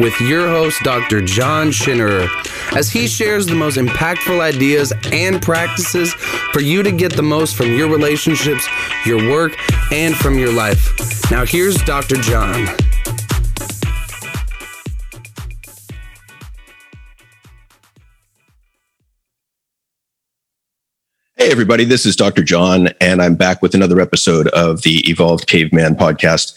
with 0.00 0.20
your 0.20 0.46
host, 0.46 0.80
Dr. 0.84 1.20
John 1.20 1.70
Schinnerer, 1.70 2.28
as 2.76 2.88
he 2.88 3.08
shares 3.08 3.46
the 3.46 3.56
most 3.56 3.76
impactful 3.78 4.38
ideas 4.38 4.92
and 5.10 5.42
practices 5.42 6.14
for 6.52 6.60
you 6.60 6.84
to 6.84 6.92
get 6.92 7.16
the 7.16 7.22
most 7.22 7.56
from 7.56 7.74
your 7.74 7.88
relationships, 7.88 8.68
your 9.04 9.28
work, 9.28 9.56
and 9.90 10.16
from 10.16 10.38
your 10.38 10.52
life. 10.52 10.94
Now, 11.32 11.44
here's 11.44 11.74
Dr. 11.82 12.14
John. 12.14 12.68
Hey, 21.48 21.52
everybody, 21.52 21.84
this 21.86 22.04
is 22.04 22.14
Dr. 22.14 22.42
John, 22.42 22.88
and 23.00 23.22
I'm 23.22 23.34
back 23.34 23.62
with 23.62 23.74
another 23.74 24.02
episode 24.02 24.48
of 24.48 24.82
the 24.82 24.98
Evolved 25.08 25.46
Caveman 25.46 25.94
podcast. 25.94 26.54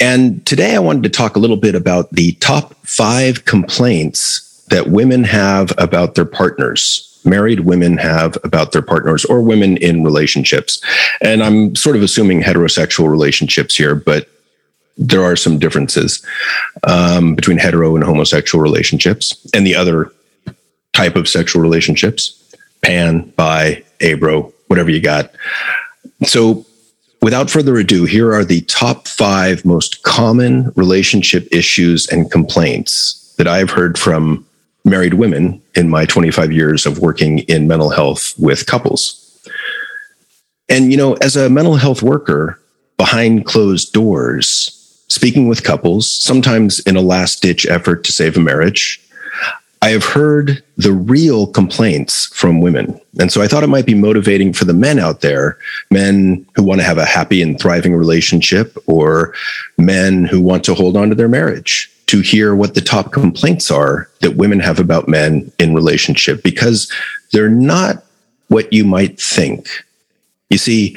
And 0.00 0.44
today 0.44 0.74
I 0.74 0.80
wanted 0.80 1.04
to 1.04 1.10
talk 1.10 1.36
a 1.36 1.38
little 1.38 1.56
bit 1.56 1.76
about 1.76 2.10
the 2.10 2.32
top 2.32 2.74
five 2.84 3.44
complaints 3.44 4.66
that 4.68 4.88
women 4.88 5.22
have 5.22 5.72
about 5.78 6.16
their 6.16 6.24
partners. 6.24 7.20
Married 7.24 7.60
women 7.60 7.96
have 7.98 8.36
about 8.42 8.72
their 8.72 8.82
partners 8.82 9.24
or 9.26 9.42
women 9.42 9.76
in 9.76 10.02
relationships. 10.02 10.82
And 11.20 11.40
I'm 11.40 11.76
sort 11.76 11.94
of 11.94 12.02
assuming 12.02 12.42
heterosexual 12.42 13.08
relationships 13.08 13.76
here, 13.76 13.94
but 13.94 14.28
there 14.98 15.22
are 15.22 15.36
some 15.36 15.60
differences 15.60 16.20
um, 16.82 17.36
between 17.36 17.58
hetero 17.58 17.94
and 17.94 18.04
homosexual 18.04 18.60
relationships 18.60 19.36
and 19.54 19.64
the 19.64 19.76
other 19.76 20.10
type 20.94 21.14
of 21.14 21.28
sexual 21.28 21.62
relationships 21.62 22.40
pan, 22.82 23.32
bi, 23.36 23.82
abro, 24.02 24.52
whatever 24.68 24.90
you 24.90 25.00
got. 25.00 25.34
So, 26.24 26.64
without 27.20 27.50
further 27.50 27.76
ado, 27.76 28.04
here 28.04 28.32
are 28.32 28.44
the 28.44 28.62
top 28.62 29.08
five 29.08 29.64
most 29.64 30.02
common 30.02 30.72
relationship 30.76 31.46
issues 31.50 32.08
and 32.08 32.30
complaints 32.30 33.34
that 33.38 33.48
I've 33.48 33.70
heard 33.70 33.98
from 33.98 34.44
married 34.84 35.14
women 35.14 35.62
in 35.74 35.88
my 35.88 36.04
25 36.04 36.52
years 36.52 36.86
of 36.86 36.98
working 36.98 37.40
in 37.40 37.68
mental 37.68 37.90
health 37.90 38.34
with 38.38 38.66
couples. 38.66 39.18
And, 40.68 40.90
you 40.90 40.96
know, 40.96 41.14
as 41.14 41.36
a 41.36 41.50
mental 41.50 41.76
health 41.76 42.02
worker 42.02 42.58
behind 42.96 43.46
closed 43.46 43.92
doors, 43.92 44.78
speaking 45.08 45.48
with 45.48 45.64
couples, 45.64 46.10
sometimes 46.10 46.80
in 46.80 46.96
a 46.96 47.00
last 47.00 47.42
ditch 47.42 47.66
effort 47.66 48.04
to 48.04 48.12
save 48.12 48.36
a 48.36 48.40
marriage, 48.40 49.00
I 49.82 49.90
have 49.90 50.04
heard 50.04 50.62
the 50.76 50.92
real 50.92 51.48
complaints 51.48 52.26
from 52.26 52.60
women. 52.60 53.00
And 53.18 53.32
so 53.32 53.42
I 53.42 53.48
thought 53.48 53.64
it 53.64 53.68
might 53.68 53.84
be 53.84 53.96
motivating 53.96 54.52
for 54.52 54.64
the 54.64 54.72
men 54.72 55.00
out 55.00 55.22
there, 55.22 55.58
men 55.90 56.46
who 56.54 56.62
want 56.62 56.80
to 56.80 56.86
have 56.86 56.98
a 56.98 57.04
happy 57.04 57.42
and 57.42 57.58
thriving 57.58 57.94
relationship, 57.94 58.76
or 58.86 59.34
men 59.76 60.24
who 60.24 60.40
want 60.40 60.62
to 60.64 60.74
hold 60.74 60.96
on 60.96 61.08
to 61.08 61.16
their 61.16 61.28
marriage, 61.28 61.90
to 62.06 62.20
hear 62.20 62.54
what 62.54 62.74
the 62.74 62.80
top 62.80 63.10
complaints 63.10 63.72
are 63.72 64.08
that 64.20 64.36
women 64.36 64.60
have 64.60 64.78
about 64.78 65.08
men 65.08 65.50
in 65.58 65.74
relationship, 65.74 66.44
because 66.44 66.90
they're 67.32 67.48
not 67.48 68.04
what 68.48 68.72
you 68.72 68.84
might 68.84 69.20
think. 69.20 69.68
You 70.48 70.58
see, 70.58 70.96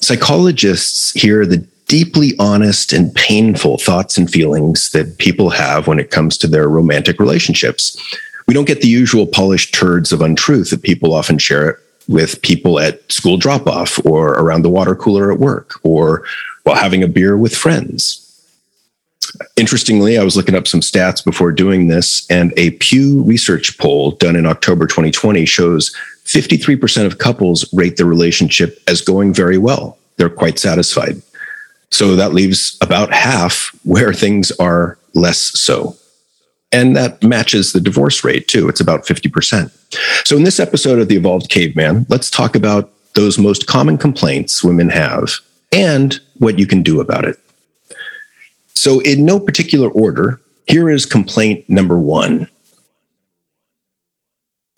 psychologists 0.00 1.12
hear 1.12 1.44
the 1.44 1.66
deeply 1.86 2.32
honest 2.38 2.92
and 2.92 3.14
painful 3.14 3.78
thoughts 3.78 4.16
and 4.16 4.30
feelings 4.30 4.90
that 4.90 5.18
people 5.18 5.50
have 5.50 5.86
when 5.86 5.98
it 5.98 6.10
comes 6.10 6.36
to 6.38 6.46
their 6.46 6.68
romantic 6.68 7.18
relationships. 7.20 8.00
We 8.46 8.54
don't 8.54 8.66
get 8.66 8.80
the 8.80 8.88
usual 8.88 9.26
polished 9.26 9.74
turds 9.74 10.12
of 10.12 10.20
untruth 10.20 10.70
that 10.70 10.82
people 10.82 11.14
often 11.14 11.38
share 11.38 11.80
with 12.08 12.42
people 12.42 12.78
at 12.78 13.10
school 13.10 13.36
drop 13.36 13.66
off 13.66 13.98
or 14.04 14.34
around 14.34 14.62
the 14.62 14.70
water 14.70 14.94
cooler 14.94 15.32
at 15.32 15.38
work 15.38 15.72
or 15.82 16.24
while 16.64 16.76
having 16.76 17.02
a 17.02 17.08
beer 17.08 17.36
with 17.36 17.56
friends. 17.56 18.20
Interestingly, 19.56 20.18
I 20.18 20.24
was 20.24 20.36
looking 20.36 20.54
up 20.54 20.68
some 20.68 20.80
stats 20.80 21.24
before 21.24 21.50
doing 21.50 21.88
this, 21.88 22.28
and 22.30 22.52
a 22.56 22.72
Pew 22.72 23.22
Research 23.22 23.76
poll 23.78 24.12
done 24.12 24.36
in 24.36 24.46
October 24.46 24.86
2020 24.86 25.44
shows 25.44 25.94
53% 26.24 27.06
of 27.06 27.18
couples 27.18 27.72
rate 27.72 27.96
their 27.96 28.06
relationship 28.06 28.78
as 28.86 29.00
going 29.00 29.32
very 29.34 29.58
well. 29.58 29.98
They're 30.16 30.28
quite 30.28 30.58
satisfied. 30.58 31.20
So 31.94 32.16
that 32.16 32.34
leaves 32.34 32.76
about 32.80 33.12
half 33.12 33.70
where 33.84 34.12
things 34.12 34.50
are 34.58 34.98
less 35.14 35.38
so. 35.38 35.96
And 36.72 36.96
that 36.96 37.22
matches 37.22 37.72
the 37.72 37.80
divorce 37.80 38.24
rate 38.24 38.48
too. 38.48 38.68
It's 38.68 38.80
about 38.80 39.06
50%. 39.06 39.70
So 40.26 40.36
in 40.36 40.42
this 40.42 40.58
episode 40.58 40.98
of 40.98 41.06
The 41.06 41.14
Evolved 41.14 41.50
Caveman, 41.50 42.04
let's 42.08 42.30
talk 42.30 42.56
about 42.56 42.90
those 43.14 43.38
most 43.38 43.68
common 43.68 43.96
complaints 43.96 44.64
women 44.64 44.88
have 44.88 45.34
and 45.70 46.18
what 46.38 46.58
you 46.58 46.66
can 46.66 46.82
do 46.82 47.00
about 47.00 47.24
it. 47.24 47.38
So, 48.74 48.98
in 49.00 49.24
no 49.24 49.38
particular 49.38 49.88
order, 49.88 50.40
here 50.66 50.90
is 50.90 51.06
complaint 51.06 51.64
number 51.70 51.96
one. 51.96 52.48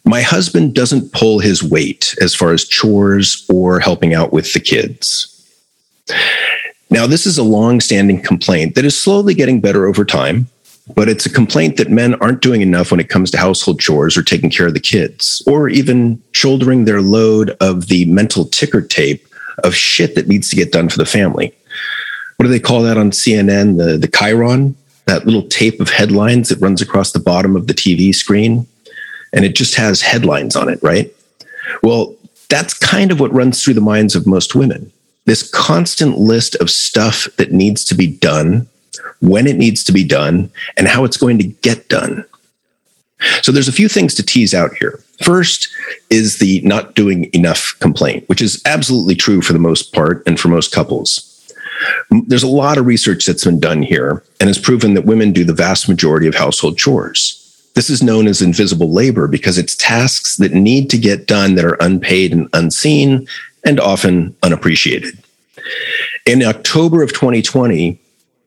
My 0.05 0.21
husband 0.21 0.75
doesn't 0.75 1.13
pull 1.13 1.39
his 1.39 1.63
weight 1.63 2.15
as 2.21 2.35
far 2.35 2.53
as 2.53 2.69
chores 2.69 3.47
or 3.49 3.81
helping 3.81 4.13
out 4.13 4.35
with 4.35 4.53
the 4.53 4.61
kids. 4.61 5.33
Now, 6.91 7.07
this 7.07 7.27
is 7.27 7.37
a 7.37 7.43
long-standing 7.43 8.23
complaint 8.23 8.75
that 8.75 8.85
is 8.85 9.01
slowly 9.01 9.35
getting 9.35 9.61
better 9.61 9.87
over 9.87 10.05
time, 10.05 10.49
but 10.95 11.09
it's 11.09 11.27
a 11.27 11.33
complaint 11.33 11.77
that 11.79 11.91
men 11.91 12.15
aren't 12.17 12.43
doing 12.43 12.63
enough 12.63 12.91
when 12.91 13.01
it 13.01 13.09
comes 13.09 13.31
to 13.33 13.39
household 13.39 13.81
chores 13.81 14.17
or 14.17 14.23
taking 14.23 14.51
care 14.51 14.69
of 14.69 14.75
the 14.75 14.81
kids, 14.81 15.43
or 15.47 15.69
even 15.69 16.23
shouldering 16.33 16.85
their 16.85 17.03
load 17.03 17.51
of 17.61 17.89
the 17.89 18.05
mental 18.05 18.45
ticker 18.45 18.81
tape 18.81 19.27
of 19.65 19.75
shit 19.75 20.15
that 20.15 20.29
needs 20.29 20.49
to 20.51 20.57
get 20.57 20.71
done 20.71 20.89
for 20.89 20.99
the 20.99 21.07
family. 21.07 21.53
What 22.37 22.45
do 22.45 22.51
they 22.51 22.61
call 22.61 22.83
that 22.83 22.99
on 22.99 23.11
CNN? 23.11 23.79
The 23.79 23.97
the 23.97 24.09
chyron, 24.09 24.75
that 25.07 25.25
little 25.25 25.49
tape 25.49 25.81
of 25.81 25.89
headlines 25.89 26.51
that 26.51 26.61
runs 26.61 26.83
across 26.83 27.13
the 27.13 27.19
bottom 27.19 27.57
of 27.57 27.67
the 27.67 27.75
TV 27.75 28.15
screen, 28.15 28.67
and 29.33 29.45
it 29.45 29.57
just 29.57 29.75
has 29.75 30.03
headlines 30.03 30.55
on 30.55 30.69
it, 30.69 30.79
right? 30.83 31.13
Well, 31.83 32.15
that's 32.49 32.75
kind 32.75 33.11
of 33.11 33.19
what 33.19 33.33
runs 33.33 33.63
through 33.63 33.75
the 33.75 33.81
minds 33.81 34.15
of 34.15 34.27
most 34.27 34.55
women 34.55 34.93
this 35.27 35.49
constant 35.51 36.19
list 36.19 36.55
of 36.57 36.71
stuff 36.71 37.29
that 37.37 37.53
needs 37.53 37.85
to 37.85 37.95
be 37.95 38.07
done, 38.07 38.67
when 39.21 39.47
it 39.47 39.57
needs 39.57 39.85
to 39.85 39.93
be 39.93 40.05
done, 40.05 40.51
and 40.77 40.89
how 40.89 41.05
it's 41.05 41.17
going 41.17 41.39
to 41.39 41.45
get 41.45 41.89
done. 41.89 42.25
So 43.43 43.53
there's 43.53 43.69
a 43.69 43.73
few 43.73 43.89
things 43.89 44.15
to 44.15 44.23
tease 44.23 44.55
out 44.55 44.75
here. 44.75 45.03
First 45.23 45.69
is 46.11 46.39
the 46.39 46.61
not 46.63 46.95
doing 46.95 47.31
enough 47.33 47.75
complaint, 47.81 48.29
which 48.29 48.43
is 48.43 48.63
absolutely 48.67 49.15
true 49.15 49.41
for 49.41 49.53
the 49.53 49.59
most 49.59 49.93
part 49.93 50.23
and 50.27 50.39
for 50.39 50.49
most 50.49 50.73
couples. 50.73 51.33
There's 52.11 52.43
a 52.43 52.49
lot 52.49 52.79
of 52.79 52.87
research 52.87 53.27
that's 53.27 53.45
been 53.45 53.61
done 53.61 53.83
here 53.83 54.23
and 54.41 54.49
has 54.49 54.59
proven 54.59 54.95
that 54.95 55.07
women 55.07 55.33
do 55.33 55.45
the 55.45 55.55
vast 55.55 55.89
majority 55.89 56.27
of 56.27 56.35
household 56.35 56.79
chores. 56.79 57.43
This 57.75 57.91
is 57.91 58.03
known 58.03 58.27
as 58.27 58.41
invisible 58.41 58.91
labor 58.91 59.29
because 59.29 59.59
it's 59.59 59.77
tasks 59.77 60.37
that 60.37 60.53
need 60.53 60.89
to 60.91 60.99
get 60.99 61.27
done 61.27 61.55
that 61.55 61.65
are 61.65 61.77
unpaid 61.81 62.33
and 62.33 62.49
unseen 62.55 63.27
and 63.67 63.79
often 63.81 64.35
unappreciated. 64.43 65.19
In 66.25 66.43
October 66.43 67.03
of 67.03 67.13
2020, 67.13 68.01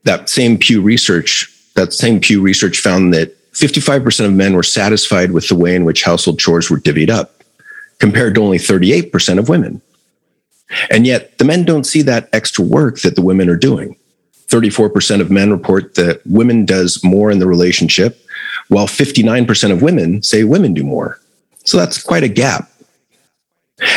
that 0.06 0.30
same 0.30 0.57
Pew 0.57 0.81
Research, 0.81 1.53
that 1.75 1.94
same 1.94 2.19
Pew 2.19 2.41
Research 2.41 2.80
found 2.80 3.13
that 3.13 3.35
55% 3.53 4.25
of 4.25 4.34
men 4.34 4.53
were 4.53 4.63
satisfied 4.63 5.31
with 5.31 5.50
the 5.50 5.56
way 5.56 5.75
in 5.75 5.84
which 5.84 6.03
household 6.03 6.40
chores 6.40 6.69
were 6.69 6.79
divvied 6.79 7.09
up, 7.09 7.44
compared 8.00 8.34
to 8.35 8.41
only 8.41 8.58
38% 8.58 9.38
of 9.38 9.50
women. 9.50 9.81
And 10.90 11.06
yet, 11.06 11.38
the 11.38 11.46
men 11.46 11.66
don't 11.66 11.85
see 11.85 12.02
that 12.03 12.29
extra 12.31 12.63
work 12.63 13.02
that 13.02 13.16
the 13.16 13.22
women 13.22 13.50
are 13.50 13.58
doing. 13.58 13.97
34% 14.47 15.22
of 15.22 15.29
men 15.29 15.52
report 15.52 15.96
that 15.96 16.22
women 16.25 16.66
does 16.66 17.03
more 17.03 17.29
in 17.29 17.40
the 17.40 17.47
relationship, 17.47 18.25
while 18.69 18.88
59% 18.88 19.72
of 19.72 19.81
women 19.81 20.24
say 20.24 20.44
women 20.44 20.74
do 20.74 20.84
more. 20.84 21.19
So 21.66 21.78
that's 21.78 22.02
quite 22.02 22.24
a 22.24 22.29
gap. 22.29 22.72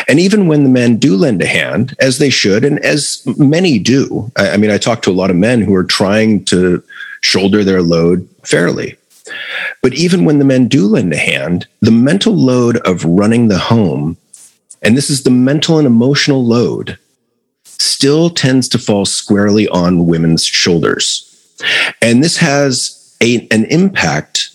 And 0.08 0.20
even 0.20 0.46
when 0.46 0.62
the 0.62 0.68
men 0.70 0.96
do 0.96 1.16
lend 1.16 1.42
a 1.42 1.46
hand, 1.46 1.94
as 1.98 2.18
they 2.18 2.30
should, 2.30 2.64
and 2.64 2.78
as 2.80 3.22
many 3.38 3.78
do, 3.78 4.30
I, 4.36 4.56
mean, 4.56 4.70
I 4.70 4.78
talk 4.78 5.02
to 5.02 5.10
a 5.10 5.12
lot 5.12 5.30
of 5.30 5.36
men 5.36 5.62
who 5.62 5.74
are 5.74 5.84
trying 5.84 6.44
to 6.46 6.82
shoulder 7.20 7.64
their 7.64 7.82
load 7.82 8.28
fairly. 8.44 8.96
But 9.82 9.94
even 9.94 10.24
when 10.24 10.38
the 10.38 10.44
men 10.44 10.68
do 10.68 10.86
lend 10.86 11.12
a 11.12 11.16
hand, 11.16 11.66
the 11.80 11.90
mental 11.90 12.34
load 12.34 12.78
of 12.78 13.04
running 13.04 13.48
the 13.48 13.58
home, 13.58 14.16
and 14.82 14.96
this 14.96 15.10
is 15.10 15.22
the 15.22 15.30
mental 15.30 15.78
and 15.78 15.86
emotional 15.86 16.44
load, 16.44 16.98
still 17.64 18.30
tends 18.30 18.68
to 18.68 18.78
fall 18.78 19.04
squarely 19.04 19.68
on 19.68 20.06
women's 20.06 20.44
shoulders. 20.44 21.28
And 22.00 22.22
this 22.22 22.36
has 22.38 23.16
a, 23.20 23.46
an 23.50 23.64
impact 23.66 24.50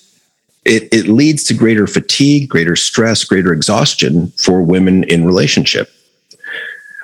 it, 0.68 0.90
it 0.92 1.08
leads 1.08 1.44
to 1.46 1.54
greater 1.54 1.88
fatigue, 1.88 2.50
greater 2.50 2.76
stress, 2.76 3.24
greater 3.24 3.54
exhaustion 3.54 4.28
for 4.32 4.62
women 4.62 5.04
in 5.06 5.26
relationship. 5.26 5.92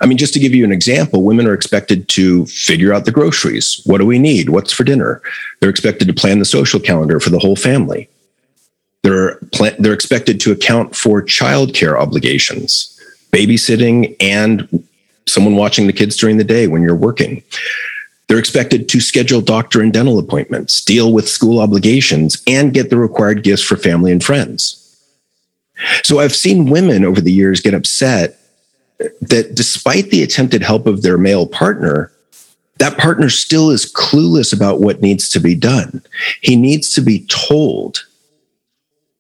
I 0.02 0.06
mean, 0.06 0.18
just 0.18 0.34
to 0.34 0.40
give 0.40 0.54
you 0.54 0.66
an 0.66 0.72
example, 0.74 1.24
women 1.24 1.48
are 1.48 1.54
expected 1.54 2.10
to 2.10 2.46
figure 2.48 2.94
out 2.94 3.06
the 3.06 3.12
groceries. 3.12 3.82
What 3.86 4.00
do 4.00 4.06
we 4.06 4.20
need? 4.20 4.50
What's 4.50 4.74
for 4.74 4.84
dinner? 4.84 5.22
They're 5.60 5.70
expected 5.70 6.08
to 6.10 6.14
plan 6.14 6.40
the 6.40 6.46
social 6.46 6.80
calendar 6.80 7.22
for 7.22 7.30
the 7.30 7.40
whole 7.40 7.56
family. 7.56 8.10
They're, 9.02 9.40
they're 9.80 9.94
expected 9.94 10.42
to 10.42 10.52
account 10.52 10.96
for 10.96 11.22
childcare 11.22 11.98
obligations, 11.98 13.00
babysitting, 13.32 14.16
and 14.20 14.86
someone 15.26 15.56
watching 15.56 15.88
the 15.88 15.94
kids 15.94 16.18
during 16.18 16.36
the 16.36 16.44
day 16.44 16.68
when 16.68 16.82
you're 16.82 16.96
working. 16.96 17.42
They're 18.28 18.40
expected 18.40 18.88
to 18.90 19.02
schedule 19.02 19.42
doctor 19.42 19.82
and 19.82 19.94
dental 19.94 20.18
appointments, 20.18 20.84
deal 20.84 21.12
with 21.12 21.28
school 21.28 21.60
obligations, 21.60 22.42
and 22.48 22.74
get 22.74 22.90
the 22.90 22.98
required 22.98 23.44
gifts 23.44 23.64
for 23.64 23.76
family 23.76 24.12
and 24.12 24.24
friends. 24.24 24.80
So 26.04 26.20
I've 26.20 26.36
seen 26.36 26.70
women 26.70 27.04
over 27.04 27.20
the 27.20 27.32
years 27.32 27.62
get 27.62 27.74
upset 27.74 28.40
that 29.22 29.54
despite 29.54 30.10
the 30.10 30.24
attempted 30.24 30.62
help 30.62 30.88
of 30.88 31.02
their 31.02 31.18
male 31.18 31.48
partner, 31.48 32.12
that 32.78 32.98
partner 32.98 33.30
still 33.30 33.70
is 33.70 33.92
clueless 33.92 34.54
about 34.54 34.80
what 34.80 35.02
needs 35.02 35.30
to 35.30 35.40
be 35.40 35.56
done. 35.56 36.02
He 36.42 36.56
needs 36.56 36.94
to 36.94 37.02
be 37.02 37.26
told 37.28 38.06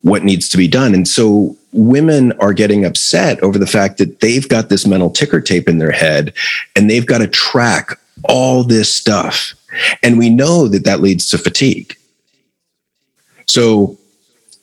what 0.01 0.23
needs 0.23 0.49
to 0.49 0.57
be 0.57 0.67
done. 0.67 0.93
And 0.93 1.07
so 1.07 1.57
women 1.71 2.33
are 2.33 2.53
getting 2.53 2.85
upset 2.85 3.41
over 3.41 3.57
the 3.57 3.67
fact 3.67 3.97
that 3.97 4.19
they've 4.19 4.47
got 4.47 4.69
this 4.69 4.85
mental 4.85 5.09
ticker 5.09 5.41
tape 5.41 5.67
in 5.67 5.79
their 5.79 5.91
head 5.91 6.33
and 6.75 6.89
they've 6.89 7.05
got 7.05 7.19
to 7.19 7.27
track 7.27 7.99
all 8.25 8.63
this 8.63 8.93
stuff. 8.93 9.53
And 10.01 10.17
we 10.17 10.29
know 10.29 10.67
that 10.67 10.85
that 10.85 11.01
leads 11.01 11.29
to 11.29 11.37
fatigue. 11.37 11.95
So 13.47 13.97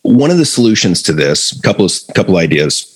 one 0.03 0.31
of 0.31 0.39
the 0.39 0.47
solutions 0.47 1.03
to 1.05 1.13
this, 1.13 1.59
couple 1.61 1.85
of 1.85 1.93
couple 2.15 2.37
ideas. 2.37 2.87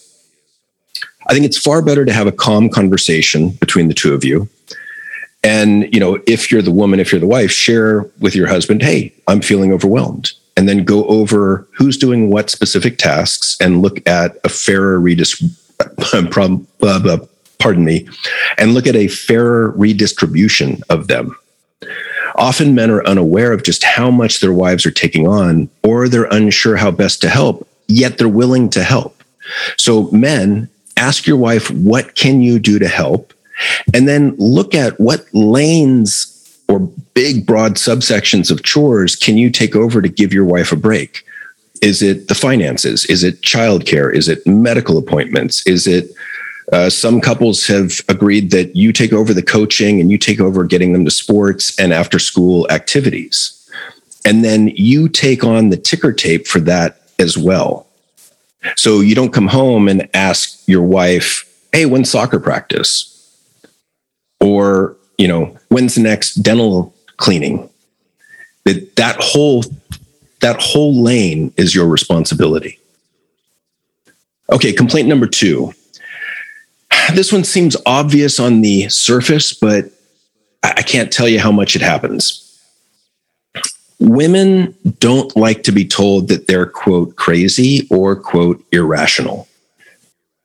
I 1.26 1.32
think 1.32 1.46
it's 1.46 1.58
far 1.58 1.82
better 1.82 2.04
to 2.04 2.12
have 2.12 2.26
a 2.26 2.32
calm 2.32 2.68
conversation 2.68 3.50
between 3.50 3.88
the 3.88 3.94
two 3.94 4.12
of 4.14 4.24
you. 4.24 4.48
And, 5.42 5.92
you 5.92 6.00
know, 6.00 6.20
if 6.26 6.50
you're 6.50 6.62
the 6.62 6.70
woman, 6.70 7.00
if 7.00 7.12
you're 7.12 7.20
the 7.20 7.26
wife, 7.26 7.50
share 7.50 8.02
with 8.18 8.34
your 8.34 8.46
husband, 8.46 8.82
hey, 8.82 9.12
I'm 9.28 9.42
feeling 9.42 9.72
overwhelmed. 9.72 10.32
And 10.56 10.68
then 10.68 10.84
go 10.84 11.04
over 11.06 11.66
who's 11.72 11.98
doing 11.98 12.30
what 12.30 12.48
specific 12.48 12.96
tasks 12.96 13.56
and 13.60 13.82
look 13.82 14.06
at 14.08 14.38
a 14.44 14.48
fairer 14.48 14.98
redistribution. 15.00 15.56
pardon 17.58 17.84
me, 17.84 18.08
and 18.58 18.74
look 18.74 18.86
at 18.86 18.96
a 18.96 19.08
fairer 19.08 19.70
redistribution 19.70 20.82
of 20.88 21.08
them. 21.08 21.36
Often 22.36 22.74
men 22.74 22.90
are 22.90 23.06
unaware 23.06 23.52
of 23.52 23.62
just 23.62 23.84
how 23.84 24.10
much 24.10 24.40
their 24.40 24.52
wives 24.52 24.84
are 24.84 24.90
taking 24.90 25.26
on, 25.26 25.68
or 25.82 26.08
they're 26.08 26.24
unsure 26.24 26.76
how 26.76 26.90
best 26.90 27.20
to 27.22 27.28
help, 27.28 27.68
yet 27.86 28.18
they're 28.18 28.28
willing 28.28 28.70
to 28.70 28.82
help. 28.82 29.22
So, 29.76 30.10
men, 30.10 30.68
ask 30.96 31.26
your 31.26 31.36
wife, 31.36 31.70
what 31.70 32.14
can 32.16 32.42
you 32.42 32.58
do 32.58 32.78
to 32.78 32.88
help? 32.88 33.32
And 33.92 34.08
then 34.08 34.34
look 34.36 34.74
at 34.74 34.98
what 34.98 35.26
lanes 35.32 36.30
or 36.68 36.80
big, 36.80 37.46
broad 37.46 37.74
subsections 37.74 38.50
of 38.50 38.62
chores 38.62 39.14
can 39.14 39.36
you 39.36 39.50
take 39.50 39.76
over 39.76 40.02
to 40.02 40.08
give 40.08 40.32
your 40.32 40.44
wife 40.44 40.72
a 40.72 40.76
break? 40.76 41.24
Is 41.82 42.02
it 42.02 42.28
the 42.28 42.34
finances? 42.34 43.04
Is 43.06 43.22
it 43.22 43.42
childcare? 43.42 44.12
Is 44.12 44.28
it 44.28 44.44
medical 44.46 44.96
appointments? 44.96 45.64
Is 45.66 45.86
it 45.86 46.10
uh, 46.72 46.88
some 46.88 47.20
couples 47.20 47.66
have 47.66 48.00
agreed 48.08 48.50
that 48.50 48.74
you 48.74 48.92
take 48.92 49.12
over 49.12 49.34
the 49.34 49.42
coaching 49.42 50.00
and 50.00 50.10
you 50.10 50.18
take 50.18 50.40
over 50.40 50.64
getting 50.64 50.92
them 50.92 51.04
to 51.04 51.10
sports 51.10 51.78
and 51.78 51.92
after 51.92 52.18
school 52.18 52.66
activities. 52.70 53.50
And 54.24 54.42
then 54.42 54.68
you 54.68 55.08
take 55.08 55.44
on 55.44 55.68
the 55.68 55.76
ticker 55.76 56.12
tape 56.12 56.46
for 56.46 56.60
that 56.60 57.02
as 57.18 57.36
well. 57.36 57.86
So 58.76 59.00
you 59.00 59.14
don't 59.14 59.32
come 59.32 59.48
home 59.48 59.88
and 59.88 60.08
ask 60.14 60.66
your 60.66 60.82
wife, 60.82 61.44
hey, 61.72 61.84
when's 61.84 62.10
soccer 62.10 62.40
practice? 62.40 63.10
Or, 64.40 64.96
you 65.18 65.28
know, 65.28 65.56
when's 65.68 65.96
the 65.96 66.00
next 66.00 66.36
dental 66.36 66.94
cleaning? 67.18 67.68
That 68.64 68.96
that 68.96 69.16
whole 69.20 69.64
that 70.40 70.60
whole 70.60 71.02
lane 71.02 71.52
is 71.58 71.74
your 71.74 71.86
responsibility. 71.86 72.78
Okay, 74.50 74.72
complaint 74.72 75.08
number 75.08 75.26
two 75.26 75.74
this 77.12 77.32
one 77.32 77.44
seems 77.44 77.76
obvious 77.86 78.40
on 78.40 78.60
the 78.60 78.88
surface, 78.88 79.52
but 79.52 79.90
I 80.62 80.82
can't 80.82 81.12
tell 81.12 81.28
you 81.28 81.40
how 81.40 81.52
much 81.52 81.76
it 81.76 81.82
happens. 81.82 82.40
Women 84.00 84.74
don't 84.98 85.34
like 85.36 85.62
to 85.64 85.72
be 85.72 85.86
told 85.86 86.28
that 86.28 86.46
they're, 86.46 86.66
quote, 86.66 87.16
crazy 87.16 87.86
or, 87.90 88.16
quote, 88.16 88.64
irrational. 88.72 89.48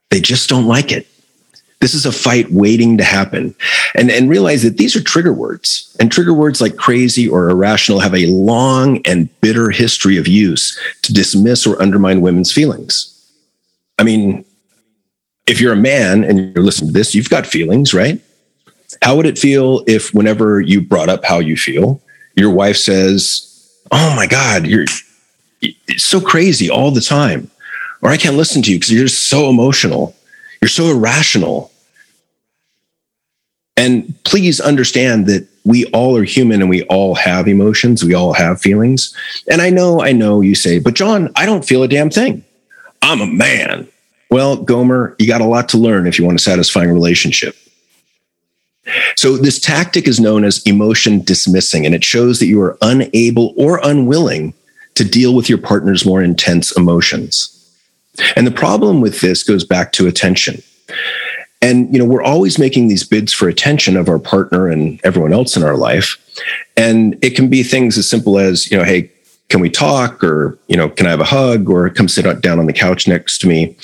They 0.09 0.19
just 0.19 0.49
don't 0.49 0.67
like 0.67 0.91
it. 0.91 1.07
This 1.81 1.93
is 1.93 2.05
a 2.05 2.11
fight 2.11 2.51
waiting 2.51 2.97
to 2.97 3.03
happen. 3.03 3.55
And, 3.95 4.11
and 4.11 4.29
realize 4.29 4.63
that 4.63 4.77
these 4.77 4.95
are 4.95 5.01
trigger 5.01 5.33
words. 5.33 5.95
And 5.99 6.11
trigger 6.11 6.33
words 6.33 6.59
like 6.59 6.75
crazy 6.75 7.27
or 7.27 7.49
irrational 7.49 8.01
have 8.01 8.15
a 8.15 8.25
long 8.27 9.01
and 9.05 9.29
bitter 9.41 9.69
history 9.69 10.17
of 10.17 10.27
use 10.27 10.77
to 11.03 11.13
dismiss 11.13 11.65
or 11.65 11.81
undermine 11.81 12.21
women's 12.21 12.51
feelings. 12.51 13.15
I 13.97 14.03
mean, 14.03 14.45
if 15.49 15.59
you're 15.59 15.73
a 15.73 15.77
man 15.77 16.23
and 16.23 16.53
you're 16.53 16.63
listening 16.63 16.89
to 16.89 16.93
this, 16.93 17.15
you've 17.15 17.29
got 17.29 17.47
feelings, 17.47 17.91
right? 17.91 18.21
How 19.01 19.15
would 19.15 19.25
it 19.25 19.37
feel 19.37 19.83
if 19.87 20.13
whenever 20.13 20.61
you 20.61 20.79
brought 20.79 21.09
up 21.09 21.25
how 21.25 21.39
you 21.39 21.57
feel, 21.57 22.01
your 22.35 22.51
wife 22.51 22.77
says, 22.77 23.45
Oh 23.91 24.15
my 24.15 24.27
God, 24.27 24.67
you're 24.67 24.85
so 25.97 26.21
crazy 26.21 26.69
all 26.69 26.91
the 26.91 27.01
time. 27.01 27.49
Or 28.01 28.11
I 28.11 28.17
can't 28.17 28.37
listen 28.37 28.61
to 28.61 28.71
you 28.71 28.77
because 28.77 28.91
you're 28.91 29.03
just 29.05 29.27
so 29.27 29.49
emotional. 29.49 30.15
You're 30.61 30.69
so 30.69 30.91
irrational. 30.91 31.71
And 33.75 34.13
please 34.23 34.59
understand 34.59 35.25
that 35.25 35.47
we 35.65 35.85
all 35.87 36.15
are 36.15 36.23
human 36.23 36.61
and 36.61 36.69
we 36.69 36.83
all 36.83 37.15
have 37.15 37.47
emotions. 37.47 38.03
We 38.03 38.13
all 38.13 38.33
have 38.33 38.61
feelings. 38.61 39.15
And 39.49 39.61
I 39.61 39.71
know, 39.71 40.01
I 40.01 40.11
know 40.11 40.41
you 40.41 40.53
say, 40.53 40.77
but 40.79 40.93
John, 40.93 41.31
I 41.35 41.45
don't 41.47 41.65
feel 41.65 41.81
a 41.81 41.87
damn 41.87 42.11
thing. 42.11 42.43
I'm 43.01 43.21
a 43.21 43.25
man. 43.25 43.87
Well, 44.29 44.57
Gomer, 44.57 45.15
you 45.17 45.27
got 45.27 45.41
a 45.41 45.45
lot 45.45 45.69
to 45.69 45.77
learn 45.77 46.07
if 46.07 46.19
you 46.19 46.25
want 46.25 46.39
a 46.39 46.43
satisfying 46.43 46.91
relationship. 46.91 47.55
So, 49.15 49.37
this 49.37 49.59
tactic 49.59 50.07
is 50.07 50.19
known 50.19 50.43
as 50.43 50.63
emotion 50.63 51.21
dismissing, 51.23 51.85
and 51.85 51.93
it 51.93 52.03
shows 52.03 52.39
that 52.39 52.47
you 52.47 52.61
are 52.61 52.77
unable 52.81 53.53
or 53.57 53.79
unwilling 53.83 54.53
to 54.95 55.03
deal 55.03 55.35
with 55.35 55.47
your 55.47 55.57
partner's 55.57 56.05
more 56.05 56.23
intense 56.23 56.75
emotions. 56.75 57.55
And 58.35 58.45
the 58.47 58.51
problem 58.51 59.01
with 59.01 59.21
this 59.21 59.43
goes 59.43 59.63
back 59.63 59.91
to 59.93 60.07
attention. 60.07 60.61
And, 61.61 61.91
you 61.93 61.99
know, 61.99 62.05
we're 62.05 62.23
always 62.23 62.57
making 62.57 62.87
these 62.87 63.03
bids 63.03 63.33
for 63.33 63.47
attention 63.47 63.97
of 63.97 64.07
our 64.07 64.19
partner 64.19 64.69
and 64.69 64.99
everyone 65.03 65.33
else 65.33 65.57
in 65.57 65.63
our 65.63 65.75
life. 65.75 66.17
And 66.77 67.17
it 67.21 67.31
can 67.31 67.49
be 67.49 67.63
things 67.63 67.97
as 67.97 68.09
simple 68.09 68.39
as, 68.39 68.71
you 68.71 68.77
know, 68.77 68.83
hey, 68.83 69.11
can 69.49 69.59
we 69.59 69.69
talk? 69.69 70.23
Or 70.23 70.57
you 70.67 70.77
know 70.77 70.89
can 70.89 71.07
i 71.07 71.09
have 71.09 71.19
a 71.19 71.25
hug? 71.25 71.69
Or 71.69 71.89
come 71.89 72.07
sit 72.07 72.41
down 72.41 72.59
on 72.59 72.65
the 72.65 72.73
couch 72.73 73.07
next 73.07 73.39
to 73.39 73.47
me. 73.47 73.75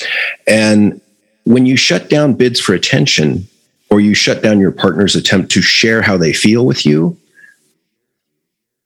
And 0.48 1.02
when 1.44 1.66
you 1.66 1.78
shut 1.78 2.10
down 2.10 2.34
bids 2.34 2.60
for 2.60 2.74
attention 2.74 3.48
or 3.90 4.00
you 4.00 4.14
shut 4.14 4.42
down 4.42 4.60
your 4.60 4.72
partner's 4.72 5.16
attempt 5.16 5.52
to 5.52 5.62
share 5.62 6.02
how 6.02 6.18
they 6.18 6.34
feel 6.34 6.66
with 6.66 6.86
you 6.86 7.18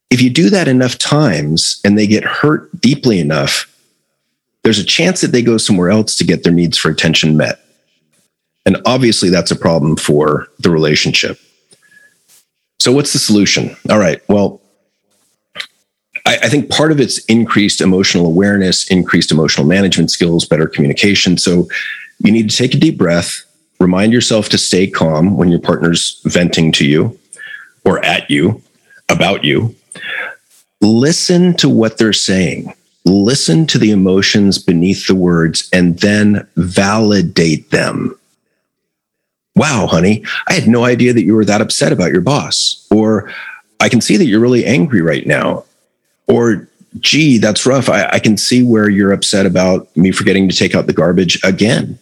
if 0.09 0.21
you 0.21 0.29
do 0.29 0.49
that 0.49 0.67
enough 0.67 0.97
times 0.97 1.79
and 1.85 1.97
they 1.97 2.07
get 2.07 2.23
hurt 2.23 2.69
deeply 2.81 3.19
enough 3.19 3.69
there's 4.63 4.79
a 4.79 4.85
chance 4.85 5.21
that 5.21 5.31
they 5.31 5.41
go 5.41 5.57
somewhere 5.57 5.89
else 5.89 6.15
to 6.17 6.23
get 6.23 6.43
their 6.43 6.53
needs 6.53 6.77
for 6.77 6.89
attention 6.89 7.37
met. 7.37 7.59
And 8.65 8.77
obviously 8.85 9.29
that's 9.29 9.51
a 9.51 9.55
problem 9.55 9.95
for 9.95 10.47
the 10.59 10.69
relationship. 10.69 11.39
So 12.79 12.91
what's 12.91 13.13
the 13.13 13.19
solution? 13.19 13.75
All 13.89 13.99
right 13.99 14.21
well 14.27 14.61
I, 16.29 16.37
I 16.43 16.49
think 16.49 16.69
part 16.69 16.91
of 16.91 16.99
it's 16.99 17.17
increased 17.25 17.81
emotional 17.81 18.27
awareness, 18.27 18.87
increased 18.87 19.31
emotional 19.31 19.65
management 19.65 20.11
skills, 20.11 20.45
better 20.45 20.67
communication. 20.67 21.39
So 21.39 21.67
you 22.19 22.31
need 22.31 22.49
to 22.51 22.55
take 22.55 22.75
a 22.75 22.77
deep 22.77 22.99
breath, 22.99 23.43
remind 23.79 24.13
yourself 24.13 24.47
to 24.49 24.57
stay 24.59 24.85
calm 24.85 25.37
when 25.37 25.49
your 25.49 25.59
partner's 25.59 26.21
venting 26.25 26.71
to 26.73 26.85
you 26.85 27.17
or 27.83 28.03
at 28.05 28.29
you 28.29 28.61
about 29.09 29.43
you. 29.43 29.75
Listen 30.81 31.57
to 31.57 31.67
what 31.67 31.97
they're 31.97 32.13
saying. 32.13 32.75
Listen 33.05 33.65
to 33.65 33.79
the 33.79 33.89
emotions 33.89 34.59
beneath 34.59 35.07
the 35.07 35.15
words 35.15 35.67
and 35.73 35.97
then 35.99 36.47
validate 36.55 37.71
them. 37.71 38.15
Wow, 39.55 39.87
honey, 39.87 40.23
I 40.47 40.53
had 40.53 40.67
no 40.67 40.85
idea 40.85 41.11
that 41.11 41.23
you 41.23 41.33
were 41.33 41.45
that 41.45 41.61
upset 41.61 41.91
about 41.91 42.11
your 42.11 42.21
boss. 42.21 42.87
Or 42.91 43.33
I 43.79 43.89
can 43.89 43.99
see 43.99 44.15
that 44.17 44.25
you're 44.25 44.39
really 44.39 44.63
angry 44.63 45.01
right 45.01 45.25
now. 45.25 45.65
Or, 46.29 46.67
gee, 46.99 47.37
that's 47.37 47.65
rough. 47.65 47.89
I, 47.89 48.07
I 48.13 48.19
can 48.19 48.37
see 48.37 48.63
where 48.63 48.89
you're 48.89 49.11
upset 49.11 49.45
about 49.45 49.95
me 49.97 50.11
forgetting 50.11 50.47
to 50.49 50.55
take 50.55 50.75
out 50.75 50.87
the 50.87 50.93
garbage 50.93 51.41
again. 51.43 51.99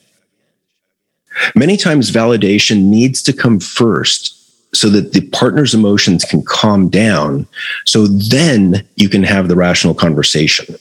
Many 1.55 1.77
times, 1.77 2.11
validation 2.11 2.85
needs 2.85 3.21
to 3.23 3.33
come 3.33 3.59
first 3.59 4.33
so 4.75 4.89
that 4.89 5.13
the 5.13 5.21
partner's 5.29 5.73
emotions 5.73 6.25
can 6.25 6.43
calm 6.43 6.89
down. 6.89 7.47
So 7.85 8.07
then 8.07 8.87
you 8.95 9.09
can 9.09 9.23
have 9.23 9.47
the 9.47 9.55
rational 9.55 9.93
conversation. 9.93 10.75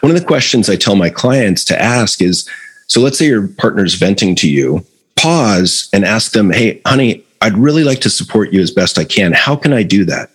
One 0.00 0.12
of 0.12 0.18
the 0.18 0.26
questions 0.26 0.68
I 0.68 0.76
tell 0.76 0.96
my 0.96 1.10
clients 1.10 1.64
to 1.66 1.80
ask 1.80 2.20
is 2.20 2.48
so 2.88 3.00
let's 3.00 3.18
say 3.18 3.26
your 3.26 3.48
partner's 3.48 3.94
venting 3.94 4.34
to 4.36 4.50
you, 4.50 4.84
pause 5.16 5.88
and 5.94 6.04
ask 6.04 6.32
them, 6.32 6.50
hey, 6.50 6.80
honey, 6.84 7.24
I'd 7.40 7.56
really 7.56 7.84
like 7.84 8.00
to 8.02 8.10
support 8.10 8.52
you 8.52 8.60
as 8.60 8.70
best 8.70 8.98
I 8.98 9.04
can. 9.04 9.32
How 9.32 9.56
can 9.56 9.72
I 9.72 9.82
do 9.82 10.04
that? 10.04 10.30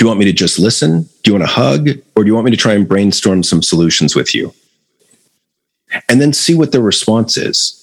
Do 0.00 0.06
you 0.06 0.08
want 0.08 0.20
me 0.20 0.24
to 0.24 0.32
just 0.32 0.58
listen? 0.58 1.02
Do 1.22 1.30
you 1.30 1.34
want 1.34 1.44
a 1.44 1.46
hug? 1.46 1.90
Or 2.16 2.24
do 2.24 2.26
you 2.26 2.32
want 2.32 2.46
me 2.46 2.50
to 2.52 2.56
try 2.56 2.72
and 2.72 2.88
brainstorm 2.88 3.42
some 3.42 3.62
solutions 3.62 4.16
with 4.16 4.34
you? 4.34 4.54
And 6.08 6.22
then 6.22 6.32
see 6.32 6.54
what 6.54 6.72
their 6.72 6.80
response 6.80 7.36
is. 7.36 7.76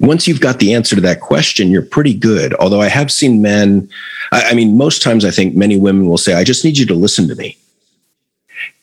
once 0.00 0.28
you've 0.28 0.42
got 0.42 0.58
the 0.58 0.74
answer 0.74 0.94
to 0.94 1.00
that 1.00 1.20
question, 1.20 1.70
you're 1.70 1.80
pretty 1.80 2.12
good. 2.12 2.52
Although 2.56 2.82
I 2.82 2.88
have 2.88 3.10
seen 3.10 3.40
men, 3.40 3.88
I, 4.32 4.50
I 4.50 4.54
mean, 4.54 4.76
most 4.76 5.00
times 5.00 5.24
I 5.24 5.30
think 5.30 5.56
many 5.56 5.78
women 5.78 6.10
will 6.10 6.18
say, 6.18 6.34
I 6.34 6.44
just 6.44 6.62
need 6.62 6.76
you 6.76 6.84
to 6.84 6.94
listen 6.94 7.26
to 7.28 7.36
me. 7.36 7.56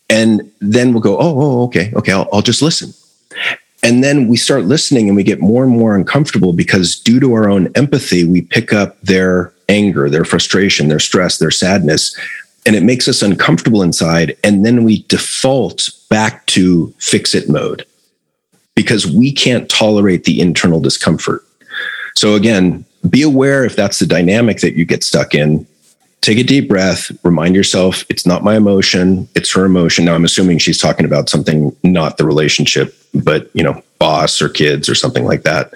And 0.10 0.52
then 0.62 0.94
we'll 0.94 1.04
go, 1.04 1.16
oh, 1.16 1.40
oh 1.40 1.64
okay, 1.66 1.94
okay, 1.96 2.12
I'll, 2.12 2.28
I'll 2.34 2.42
just 2.42 2.64
listen. 2.64 2.92
And 3.82 4.04
then 4.04 4.28
we 4.28 4.38
start 4.38 4.66
listening 4.66 5.08
and 5.08 5.16
we 5.16 5.24
get 5.24 5.40
more 5.40 5.64
and 5.64 5.72
more 5.72 5.96
uncomfortable 5.96 6.54
because 6.54 7.00
due 7.00 7.20
to 7.20 7.34
our 7.34 7.50
own 7.50 7.72
empathy, 7.76 8.26
we 8.26 8.42
pick 8.42 8.74
up 8.74 9.00
their 9.02 9.54
anger, 9.70 10.10
their 10.10 10.26
frustration, 10.26 10.90
their 10.90 11.00
stress, 11.00 11.38
their 11.38 11.52
sadness, 11.52 12.18
and 12.66 12.76
it 12.76 12.84
makes 12.84 13.08
us 13.08 13.22
uncomfortable 13.22 13.82
inside. 13.82 14.36
And 14.44 14.66
then 14.66 14.84
we 14.84 15.04
default 15.04 15.90
back 16.10 16.46
to 16.48 16.94
fix 16.98 17.34
it 17.34 17.50
mode 17.50 17.86
because 18.76 19.08
we 19.08 19.32
can't 19.32 19.70
tolerate 19.70 20.26
the 20.26 20.42
internal 20.42 20.80
discomfort. 20.80 21.46
So, 22.16 22.36
again, 22.36 22.86
be 23.10 23.22
aware 23.22 23.64
if 23.64 23.76
that's 23.76 24.00
the 24.00 24.06
dynamic 24.06 24.60
that 24.60 24.74
you 24.76 24.86
get 24.86 25.04
stuck 25.04 25.34
in. 25.34 25.66
Take 26.22 26.38
a 26.38 26.44
deep 26.44 26.68
breath, 26.68 27.12
remind 27.24 27.56
yourself 27.56 28.04
it's 28.10 28.26
not 28.26 28.44
my 28.44 28.58
emotion, 28.58 29.30
it's 29.36 29.54
her 29.54 29.64
emotion. 29.64 30.04
Now, 30.04 30.16
I'm 30.16 30.26
assuming 30.26 30.58
she's 30.58 30.78
talking 30.78 31.06
about 31.06 31.30
something 31.30 31.74
not 31.84 32.18
the 32.18 32.26
relationship, 32.26 32.94
but, 33.14 33.50
you 33.54 33.64
know, 33.64 33.82
boss 34.00 34.42
or 34.42 34.50
kids 34.50 34.90
or 34.90 34.96
something 34.96 35.24
like 35.24 35.44
that. 35.44 35.74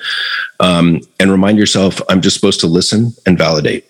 Um, 0.60 1.02
and 1.20 1.32
remind 1.32 1.58
yourself 1.58 2.02
I'm 2.10 2.22
just 2.22 2.36
supposed 2.36 2.60
to 2.60 2.68
listen 2.68 3.14
and 3.26 3.38
validate 3.38 3.90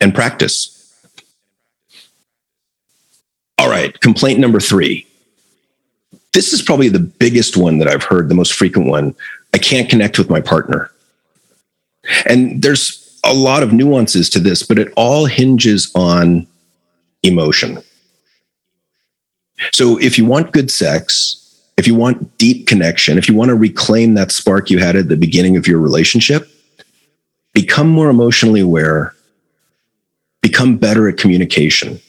and 0.00 0.14
practice. 0.14 0.74
All 3.58 3.68
right, 3.68 3.98
complaint 4.00 4.38
number 4.38 4.60
three. 4.60 5.06
This 6.32 6.52
is 6.52 6.62
probably 6.62 6.88
the 6.88 6.98
biggest 6.98 7.56
one 7.56 7.78
that 7.78 7.88
I've 7.88 8.04
heard, 8.04 8.28
the 8.28 8.34
most 8.34 8.54
frequent 8.54 8.88
one. 8.88 9.14
I 9.52 9.58
can't 9.58 9.90
connect 9.90 10.18
with 10.18 10.30
my 10.30 10.40
partner. 10.40 10.90
And 12.26 12.62
there's 12.62 12.97
a 13.24 13.34
lot 13.34 13.62
of 13.62 13.72
nuances 13.72 14.28
to 14.30 14.40
this, 14.40 14.62
but 14.62 14.78
it 14.78 14.92
all 14.96 15.26
hinges 15.26 15.90
on 15.94 16.46
emotion. 17.22 17.82
So 19.74 19.98
if 19.98 20.18
you 20.18 20.24
want 20.24 20.52
good 20.52 20.70
sex, 20.70 21.34
if 21.76 21.86
you 21.86 21.94
want 21.94 22.38
deep 22.38 22.66
connection, 22.66 23.18
if 23.18 23.28
you 23.28 23.34
want 23.34 23.48
to 23.48 23.54
reclaim 23.54 24.14
that 24.14 24.30
spark 24.30 24.70
you 24.70 24.78
had 24.78 24.96
at 24.96 25.08
the 25.08 25.16
beginning 25.16 25.56
of 25.56 25.66
your 25.66 25.80
relationship, 25.80 26.48
become 27.54 27.88
more 27.88 28.08
emotionally 28.08 28.60
aware, 28.60 29.14
become 30.42 30.76
better 30.76 31.08
at 31.08 31.16
communication 31.16 32.00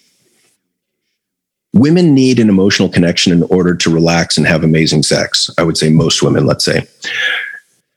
women 1.73 2.13
need 2.13 2.39
an 2.39 2.49
emotional 2.49 2.89
connection 2.89 3.31
in 3.31 3.43
order 3.43 3.75
to 3.75 3.89
relax 3.89 4.37
and 4.37 4.47
have 4.47 4.63
amazing 4.63 5.03
sex. 5.03 5.49
I 5.57 5.63
would 5.63 5.77
say 5.77 5.89
most 5.89 6.21
women, 6.23 6.45
let's 6.45 6.65
say. 6.65 6.87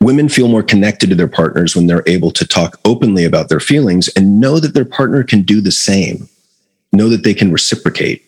Women 0.02 0.28
feel 0.28 0.48
more 0.48 0.62
connected 0.62 1.10
to 1.10 1.16
their 1.16 1.28
partners 1.28 1.76
when 1.76 1.86
they're 1.86 2.02
able 2.06 2.30
to 2.32 2.46
talk 2.46 2.80
openly 2.84 3.24
about 3.24 3.48
their 3.48 3.60
feelings 3.60 4.08
and 4.08 4.40
know 4.40 4.58
that 4.58 4.74
their 4.74 4.84
partner 4.84 5.22
can 5.22 5.42
do 5.42 5.60
the 5.60 5.70
same, 5.70 6.28
know 6.92 7.08
that 7.08 7.22
they 7.22 7.34
can 7.34 7.52
reciprocate. 7.52 8.24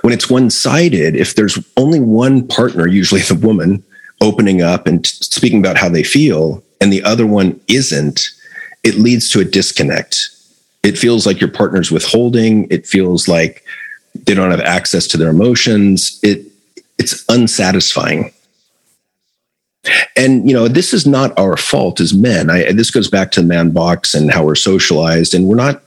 When 0.00 0.12
it's 0.12 0.30
one 0.30 0.50
sided, 0.50 1.14
if 1.14 1.34
there's 1.34 1.58
only 1.76 2.00
one 2.00 2.46
partner, 2.48 2.86
usually 2.86 3.20
the 3.20 3.34
woman, 3.34 3.84
opening 4.20 4.62
up 4.62 4.86
and 4.86 5.06
speaking 5.06 5.60
about 5.60 5.76
how 5.76 5.88
they 5.88 6.02
feel, 6.02 6.62
and 6.80 6.92
the 6.92 7.02
other 7.02 7.26
one 7.26 7.60
isn't, 7.68 8.30
it 8.82 8.94
leads 8.94 9.28
to 9.30 9.40
a 9.40 9.44
disconnect. 9.44 10.16
It 10.82 10.98
feels 10.98 11.26
like 11.26 11.40
your 11.40 11.50
partner's 11.50 11.92
withholding. 11.92 12.66
It 12.70 12.86
feels 12.86 13.28
like 13.28 13.64
they 14.14 14.34
don't 14.34 14.50
have 14.50 14.60
access 14.60 15.06
to 15.08 15.16
their 15.16 15.30
emotions 15.30 16.18
it 16.22 16.46
it's 16.98 17.24
unsatisfying 17.28 18.32
and 20.16 20.48
you 20.48 20.54
know 20.54 20.68
this 20.68 20.92
is 20.92 21.06
not 21.06 21.36
our 21.38 21.56
fault 21.56 22.00
as 22.00 22.14
men. 22.14 22.50
I, 22.50 22.72
this 22.72 22.90
goes 22.90 23.08
back 23.08 23.30
to 23.32 23.40
the 23.40 23.46
man 23.46 23.70
box 23.70 24.14
and 24.14 24.30
how 24.30 24.44
we're 24.44 24.54
socialized. 24.54 25.34
And 25.34 25.46
we're 25.46 25.56
not 25.56 25.82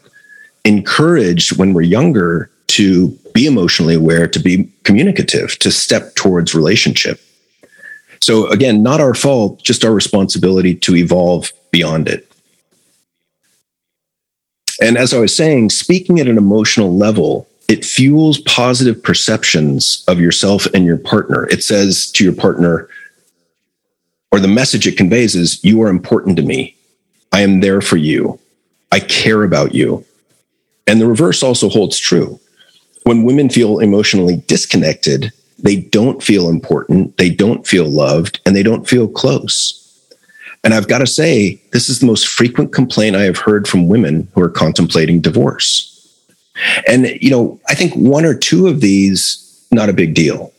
encouraged 0.64 1.58
when 1.58 1.74
we're 1.74 1.82
younger 1.82 2.50
to 2.68 3.12
be 3.34 3.46
emotionally 3.46 3.96
aware 3.96 4.28
to 4.28 4.40
be 4.40 4.70
communicative 4.84 5.58
to 5.60 5.72
step 5.72 6.16
towards 6.16 6.56
relationship. 6.56 7.22
So 8.20 8.48
again 8.48 8.84
not 8.84 9.02
our 9.02 9.14
fault 9.14 9.64
just 9.64 9.86
our 9.86 9.94
responsibility 9.94 10.75
to 10.75 10.96
evolve 10.96 11.52
beyond 11.72 12.08
it. 12.08 12.30
And 14.82 14.98
as 14.98 15.14
i 15.14 15.20
was 15.20 15.36
saying 15.36 15.70
speaking 15.70 16.20
at 16.20 16.28
an 16.28 16.38
emotional 16.38 16.98
level 16.98 17.48
it 17.68 17.84
fuels 17.84 18.40
positive 18.42 19.02
perceptions 19.02 20.04
of 20.08 20.20
yourself 20.20 20.66
and 20.74 20.86
your 20.86 20.98
partner. 20.98 21.48
It 21.50 21.64
says 21.64 22.12
to 22.12 22.24
your 22.24 22.34
partner, 22.34 22.88
or 24.36 24.39
the 24.42 24.50
message 24.50 24.86
it 24.86 24.98
conveys 24.98 25.34
is, 25.34 25.63
You 25.63 25.82
are 25.82 25.88
important 25.88 26.36
to 26.36 26.44
me. 26.44 26.75
I 27.32 27.39
am 27.39 27.62
there 27.62 27.80
for 27.80 27.96
you. 27.96 28.38
I 28.92 29.00
care 29.00 29.44
about 29.44 29.74
you. 29.74 30.04
And 30.88 31.00
the 31.00 31.08
reverse 31.08 31.42
also 31.42 31.70
holds 31.70 31.98
true. 31.98 32.38
When 33.04 33.24
women 33.24 33.50
feel 33.50 33.80
emotionally 33.80 34.44
disconnected, 34.48 35.32
they 35.58 35.77
don't 35.77 36.22
feel 36.22 36.50
important, 36.50 37.15
they 37.15 37.30
don't 37.30 37.65
feel 37.65 37.86
loved, 37.86 38.42
and 38.46 38.54
they 38.54 38.62
don't 38.62 38.89
feel 38.89 39.08
close. 39.08 39.82
And 40.65 40.74
I've 40.74 40.89
got 40.89 40.98
to 40.98 41.08
say, 41.08 41.62
this 41.72 41.88
is 41.88 42.00
the 42.00 42.06
most 42.06 42.27
frequent 42.27 42.74
complaint 42.74 43.15
I 43.15 43.22
have 43.22 43.38
heard 43.38 43.70
from 43.70 43.88
women 43.88 44.27
who 44.34 44.42
are 44.42 44.50
contemplating 44.50 45.22
divorce. 45.22 45.92
And, 46.89 47.06
you 47.22 47.30
know, 47.30 47.58
I 47.70 47.74
think 47.74 47.94
one 47.94 48.25
or 48.25 48.34
two 48.34 48.68
of 48.68 48.82
these, 48.82 49.65
not 49.72 49.88
a 49.88 49.94
big 49.94 50.13
deal. 50.13 50.51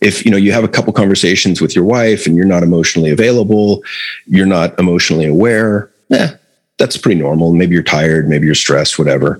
If, 0.00 0.24
you 0.24 0.30
know, 0.30 0.36
you 0.36 0.52
have 0.52 0.64
a 0.64 0.68
couple 0.68 0.92
conversations 0.92 1.60
with 1.60 1.74
your 1.74 1.84
wife 1.84 2.26
and 2.26 2.36
you're 2.36 2.46
not 2.46 2.62
emotionally 2.62 3.10
available, 3.10 3.82
you're 4.26 4.46
not 4.46 4.78
emotionally 4.78 5.26
aware, 5.26 5.90
eh, 6.10 6.30
that's 6.78 6.96
pretty 6.96 7.20
normal. 7.20 7.52
Maybe 7.52 7.74
you're 7.74 7.82
tired, 7.82 8.28
maybe 8.28 8.46
you're 8.46 8.54
stressed, 8.54 8.98
whatever. 8.98 9.38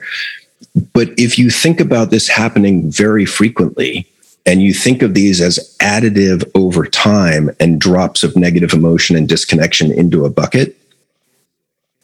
But 0.93 1.09
if 1.17 1.39
you 1.39 1.51
think 1.51 1.81
about 1.81 2.11
this 2.11 2.29
happening 2.29 2.91
very 2.91 3.25
frequently, 3.25 4.07
and 4.47 4.63
you 4.63 4.73
think 4.73 5.03
of 5.03 5.15
these 5.15 5.41
as 5.41 5.77
additive 5.81 6.49
over 6.55 6.87
time 6.87 7.51
and 7.61 7.81
drops 7.81 8.23
of 8.23 8.37
negative 8.37 8.73
emotion 8.73 9.17
and 9.17 9.29
disconnection 9.29 9.93
into 9.93 10.25
a 10.25 10.31
bucket, 10.31 10.77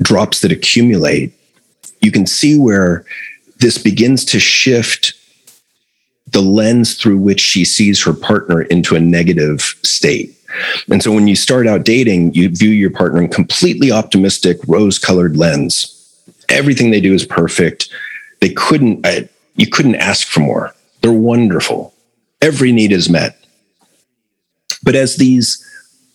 drops 0.02 0.40
that 0.40 0.52
accumulate, 0.52 1.32
you 2.00 2.12
can 2.12 2.26
see 2.26 2.58
where 2.58 3.04
this 3.58 3.78
begins 3.78 4.25
to 4.26 4.38
shift 4.38 5.14
the 6.33 6.42
lens 6.42 6.95
through 6.95 7.18
which 7.18 7.40
she 7.40 7.64
sees 7.64 8.02
her 8.02 8.12
partner 8.12 8.62
into 8.62 8.97
a 8.97 9.00
negative 9.00 9.61
state. 9.83 10.37
And 10.90 11.02
so 11.02 11.12
when 11.12 11.26
you 11.26 11.37
start 11.37 11.66
out 11.66 11.85
dating, 11.85 12.35
you 12.35 12.49
view 12.49 12.71
your 12.71 12.90
partner 12.90 13.21
in 13.21 13.28
completely 13.28 13.92
optimistic, 13.92 14.59
rose 14.66 14.99
colored 14.99 15.37
lens. 15.37 15.92
Everything 16.49 16.90
they 16.90 17.00
do 17.00 17.14
is 17.14 17.25
perfect. 17.25 17.88
They 18.40 18.50
couldn't, 18.50 19.06
you 19.56 19.66
couldn't 19.68 19.97
ask 19.97 20.26
for 20.26 20.40
more. 20.40 20.75
They're 21.00 21.12
wonderful. 21.12 21.95
Every 22.40 22.73
need 22.73 22.92
is 22.92 23.09
met. 23.09 23.38
But 24.83 24.95
as 24.95 25.16
these 25.16 25.62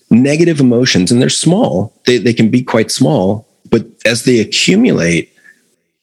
negative 0.09 0.59
emotions, 0.59 1.11
and 1.11 1.21
they're 1.21 1.29
small, 1.29 1.93
they, 2.05 2.17
they 2.17 2.33
can 2.33 2.49
be 2.49 2.63
quite 2.63 2.91
small, 2.91 3.47
but 3.69 3.85
as 4.05 4.23
they 4.23 4.39
accumulate, 4.39 5.33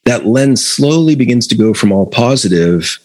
that 0.04 0.26
lens 0.26 0.64
slowly 0.64 1.14
begins 1.14 1.46
to 1.48 1.54
go 1.54 1.74
from 1.74 1.92
all 1.92 2.06
positive 2.06 2.98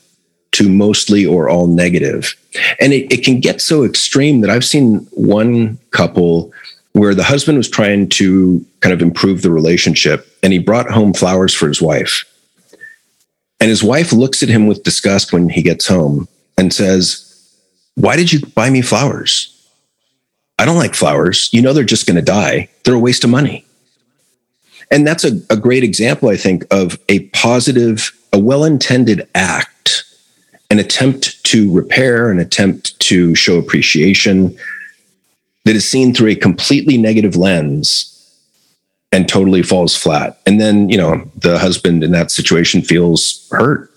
to 0.53 0.69
mostly 0.69 1.25
or 1.25 1.49
all 1.49 1.67
negative. 1.67 2.35
And 2.79 2.93
it, 2.93 3.11
it 3.11 3.23
can 3.23 3.39
get 3.39 3.61
so 3.61 3.83
extreme 3.83 4.41
that 4.41 4.49
I've 4.49 4.65
seen 4.65 5.07
one 5.11 5.77
couple 5.91 6.51
where 6.93 7.15
the 7.15 7.23
husband 7.23 7.57
was 7.57 7.69
trying 7.69 8.07
to 8.07 8.65
kind 8.79 8.93
of 8.93 9.01
improve 9.01 9.41
the 9.41 9.51
relationship 9.51 10.27
and 10.43 10.53
he 10.53 10.59
brought 10.59 10.91
home 10.91 11.13
flowers 11.13 11.53
for 11.53 11.67
his 11.67 11.81
wife. 11.81 12.25
And 13.59 13.69
his 13.69 13.83
wife 13.83 14.11
looks 14.11 14.43
at 14.43 14.49
him 14.49 14.67
with 14.67 14.83
disgust 14.83 15.33
when 15.33 15.49
he 15.49 15.61
gets 15.61 15.87
home 15.87 16.27
and 16.57 16.73
says, 16.73 17.57
Why 17.95 18.15
did 18.15 18.31
you 18.31 18.45
buy 18.47 18.69
me 18.69 18.81
flowers? 18.81 19.49
I 20.59 20.65
don't 20.65 20.77
like 20.77 20.95
flowers. 20.95 21.49
You 21.51 21.61
know, 21.61 21.73
they're 21.73 21.83
just 21.83 22.05
going 22.05 22.15
to 22.15 22.21
die. 22.21 22.69
They're 22.83 22.93
a 22.93 22.99
waste 22.99 23.23
of 23.23 23.29
money. 23.29 23.65
And 24.91 25.07
that's 25.07 25.23
a, 25.23 25.39
a 25.49 25.57
great 25.57 25.83
example, 25.83 26.29
I 26.29 26.37
think, 26.37 26.65
of 26.71 26.99
a 27.09 27.27
positive, 27.29 28.11
a 28.31 28.39
well 28.39 28.63
intended 28.63 29.27
act, 29.33 29.82
an 30.73 30.79
attempt 30.79 31.43
to 31.43 31.71
repair, 31.71 32.31
an 32.31 32.39
attempt 32.39 32.99
to 32.99 33.35
show 33.35 33.59
appreciation 33.59 34.57
that 35.65 35.75
is 35.75 35.87
seen 35.87 36.15
through 36.15 36.29
a 36.29 36.35
completely 36.35 36.97
negative 36.97 37.35
lens 37.35 38.09
and 39.11 39.29
totally 39.29 39.61
falls 39.61 39.95
flat. 39.95 40.39
And 40.47 40.59
then, 40.59 40.89
you 40.89 40.97
know, 40.97 41.29
the 41.35 41.59
husband 41.59 42.03
in 42.03 42.09
that 42.13 42.31
situation 42.31 42.81
feels 42.81 43.47
hurt 43.51 43.91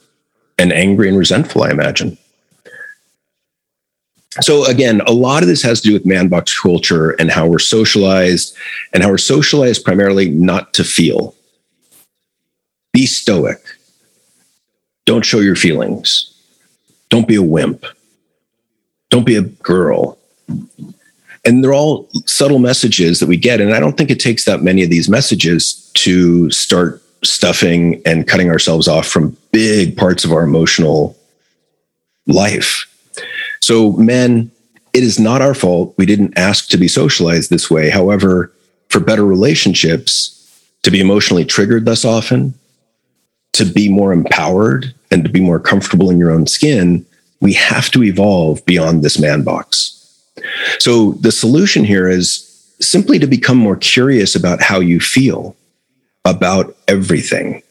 and 0.59 0.71
angry 0.71 1.09
and 1.09 1.17
resentful, 1.17 1.63
I 1.63 1.71
imagine. 1.71 2.19
So 4.43 4.67
again, 4.67 5.01
a 5.07 5.13
lot 5.13 5.43
of 5.43 5.49
this 5.49 5.63
has 5.63 5.81
to 5.81 5.89
do 5.89 5.95
with 5.95 6.05
man 6.05 6.29
box 6.29 6.61
culture 6.61 7.13
and 7.13 7.31
how 7.31 7.47
we're 7.47 7.59
socialized 7.59 8.55
and 8.93 9.03
how 9.03 9.09
we're 9.09 9.17
socialized 9.17 9.83
primarily 9.83 10.29
not 10.29 10.75
to 10.75 10.85
feel. 10.85 11.35
Be 12.93 13.07
stoic. 13.07 13.65
Don't 15.07 15.25
show 15.25 15.41
your 15.41 15.57
feelings. 15.57 16.36
Don't 17.09 17.29
be 17.29 17.37
a 17.37 17.43
wimp. 17.43 17.85
Don't 19.11 19.27
be 19.27 19.37
a 19.37 19.43
girl. 19.43 20.19
And 21.45 21.63
they're 21.63 21.75
all 21.75 22.09
subtle 22.27 22.59
messages 22.59 23.21
that 23.21 23.29
we 23.29 23.37
get. 23.37 23.61
And 23.61 23.73
I 23.73 23.81
don't 23.81 23.97
think 23.97 24.11
it 24.11 24.19
takes 24.19 24.45
that 24.45 24.63
many 24.63 24.83
of 24.83 24.91
these 24.91 25.09
messages 25.09 25.91
to 25.95 26.51
start 26.51 27.03
stuffing 27.25 28.03
and 28.05 28.27
cutting 28.27 28.51
ourselves 28.51 28.89
off 28.89 29.07
from 29.07 29.37
big 29.53 29.97
parts 29.97 30.25
of 30.25 30.33
our 30.33 30.43
emotional 30.43 31.17
life. 32.27 32.85
So, 33.61 33.93
men, 33.93 34.51
it 34.93 35.03
is 35.03 35.19
not 35.19 35.43
our 35.43 35.55
fault. 35.55 35.95
We 35.97 36.07
didn't 36.07 36.37
ask 36.37 36.69
to 36.71 36.77
be 36.77 36.89
socialized 36.89 37.51
this 37.51 37.71
way. 37.71 37.91
However, 37.91 38.53
for 38.89 39.01
better 39.01 39.25
relationships, 39.25 40.33
to 40.83 40.91
be 40.91 41.01
emotionally 41.01 41.45
triggered 41.45 41.87
less 41.87 42.05
often, 42.05 42.55
to 43.53 43.65
be 43.65 43.89
more 43.89 44.13
empowered, 44.13 44.95
and 45.11 45.25
to 45.25 45.31
be 45.31 45.41
more 45.41 45.61
comfortable 45.61 46.11
in 46.11 46.19
your 46.19 46.31
own 46.31 46.47
skin, 46.47 47.05
we 47.41 47.53
have 47.53 47.91
to 47.91 48.03
evolve 48.03 48.65
beyond 48.67 49.03
this 49.03 49.19
man 49.19 49.43
box. 49.43 49.93
So 50.79 51.13
the 51.13 51.33
solution 51.33 51.85
here 51.85 52.09
is 52.09 52.43
simply 52.81 53.19
to 53.19 53.27
become 53.27 53.57
more 53.57 53.77
curious 53.77 54.35
about 54.35 54.63
how 54.63 54.81
you 54.81 55.01
feel 55.01 55.57
about 56.25 56.77
everything, 56.89 57.63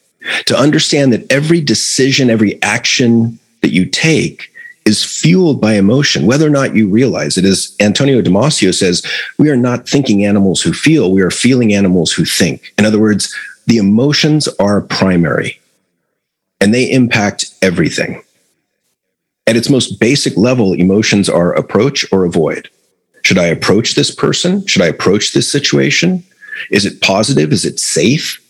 to 0.46 0.56
understand 0.56 1.12
that 1.12 1.30
every 1.30 1.60
decision, 1.60 2.30
every 2.30 2.60
action 2.62 3.38
that 3.62 3.70
you 3.70 3.86
take 3.86 4.50
is 4.84 5.04
fueled 5.04 5.60
by 5.60 5.74
emotion, 5.74 6.26
whether 6.26 6.46
or 6.46 6.50
not 6.50 6.74
you 6.74 6.88
realize 6.88 7.36
it. 7.36 7.44
As 7.44 7.74
Antonio 7.80 8.22
Damasio 8.22 8.72
says, 8.72 9.04
we 9.36 9.50
are 9.50 9.56
not 9.56 9.88
thinking 9.88 10.24
animals 10.24 10.62
who 10.62 10.72
feel, 10.72 11.10
we 11.12 11.22
are 11.22 11.30
feeling 11.30 11.74
animals 11.74 12.12
who 12.12 12.24
think. 12.24 12.72
In 12.78 12.84
other 12.84 13.00
words, 13.00 13.34
the 13.66 13.78
emotions 13.78 14.48
are 14.60 14.80
primary 14.80 15.60
and 16.60 16.74
they 16.74 16.90
impact 16.90 17.54
everything. 17.62 18.22
At 19.46 19.56
its 19.56 19.70
most 19.70 20.00
basic 20.00 20.36
level, 20.36 20.72
emotions 20.72 21.28
are 21.28 21.54
approach 21.54 22.04
or 22.12 22.24
avoid. 22.24 22.68
Should 23.22 23.38
I 23.38 23.46
approach 23.46 23.94
this 23.94 24.14
person? 24.14 24.66
Should 24.66 24.82
I 24.82 24.86
approach 24.86 25.32
this 25.32 25.50
situation? 25.50 26.24
Is 26.70 26.84
it 26.84 27.00
positive? 27.00 27.52
Is 27.52 27.64
it 27.64 27.78
safe? 27.78 28.42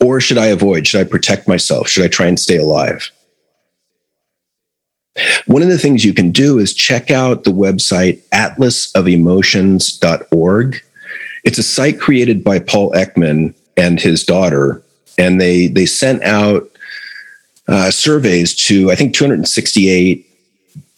Or 0.00 0.20
should 0.20 0.38
I 0.38 0.46
avoid? 0.46 0.86
Should 0.86 1.00
I 1.00 1.10
protect 1.10 1.48
myself? 1.48 1.88
Should 1.88 2.04
I 2.04 2.08
try 2.08 2.26
and 2.26 2.38
stay 2.38 2.56
alive? 2.56 3.10
One 5.46 5.62
of 5.62 5.68
the 5.68 5.78
things 5.78 6.04
you 6.04 6.12
can 6.12 6.32
do 6.32 6.58
is 6.58 6.74
check 6.74 7.10
out 7.10 7.44
the 7.44 7.52
website 7.52 8.20
atlasofemotions.org. 8.30 10.82
It's 11.44 11.58
a 11.58 11.62
site 11.62 12.00
created 12.00 12.42
by 12.42 12.58
Paul 12.58 12.90
Ekman 12.92 13.54
and 13.76 14.00
his 14.00 14.24
daughter, 14.24 14.82
and 15.18 15.38
they 15.40 15.68
they 15.68 15.86
sent 15.86 16.22
out 16.22 16.68
uh, 17.68 17.90
surveys 17.90 18.54
to 18.54 18.90
I 18.90 18.94
think 18.94 19.14
268 19.14 20.30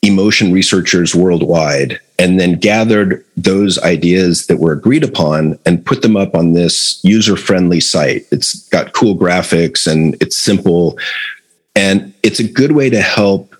emotion 0.02 0.52
researchers 0.52 1.14
worldwide, 1.14 2.00
and 2.18 2.38
then 2.38 2.58
gathered 2.58 3.24
those 3.36 3.78
ideas 3.80 4.46
that 4.46 4.58
were 4.58 4.72
agreed 4.72 5.02
upon 5.02 5.58
and 5.66 5.84
put 5.84 6.02
them 6.02 6.16
up 6.16 6.34
on 6.34 6.52
this 6.52 7.00
user 7.02 7.36
friendly 7.36 7.80
site. 7.80 8.24
It's 8.30 8.68
got 8.68 8.92
cool 8.92 9.16
graphics 9.16 9.90
and 9.90 10.14
it's 10.20 10.36
simple, 10.36 10.98
and 11.74 12.14
it's 12.22 12.40
a 12.40 12.48
good 12.48 12.72
way 12.72 12.90
to 12.90 13.00
help 13.00 13.54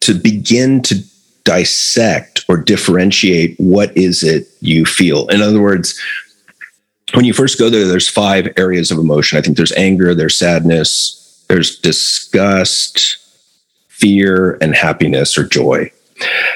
to 0.00 0.14
begin 0.14 0.82
to 0.82 1.02
dissect 1.44 2.44
or 2.48 2.56
differentiate 2.56 3.58
what 3.58 3.94
is 3.96 4.22
it 4.22 4.48
you 4.60 4.84
feel. 4.84 5.26
In 5.28 5.40
other 5.40 5.60
words, 5.60 5.98
when 7.14 7.24
you 7.24 7.32
first 7.32 7.58
go 7.58 7.70
there, 7.70 7.86
there's 7.86 8.08
five 8.08 8.52
areas 8.56 8.90
of 8.90 8.98
emotion. 8.98 9.38
I 9.38 9.40
think 9.40 9.56
there's 9.56 9.72
anger, 9.72 10.14
there's 10.14 10.36
sadness, 10.36 11.23
there's 11.48 11.78
disgust, 11.78 13.16
fear, 13.88 14.56
and 14.60 14.74
happiness 14.74 15.36
or 15.38 15.44
joy. 15.44 15.90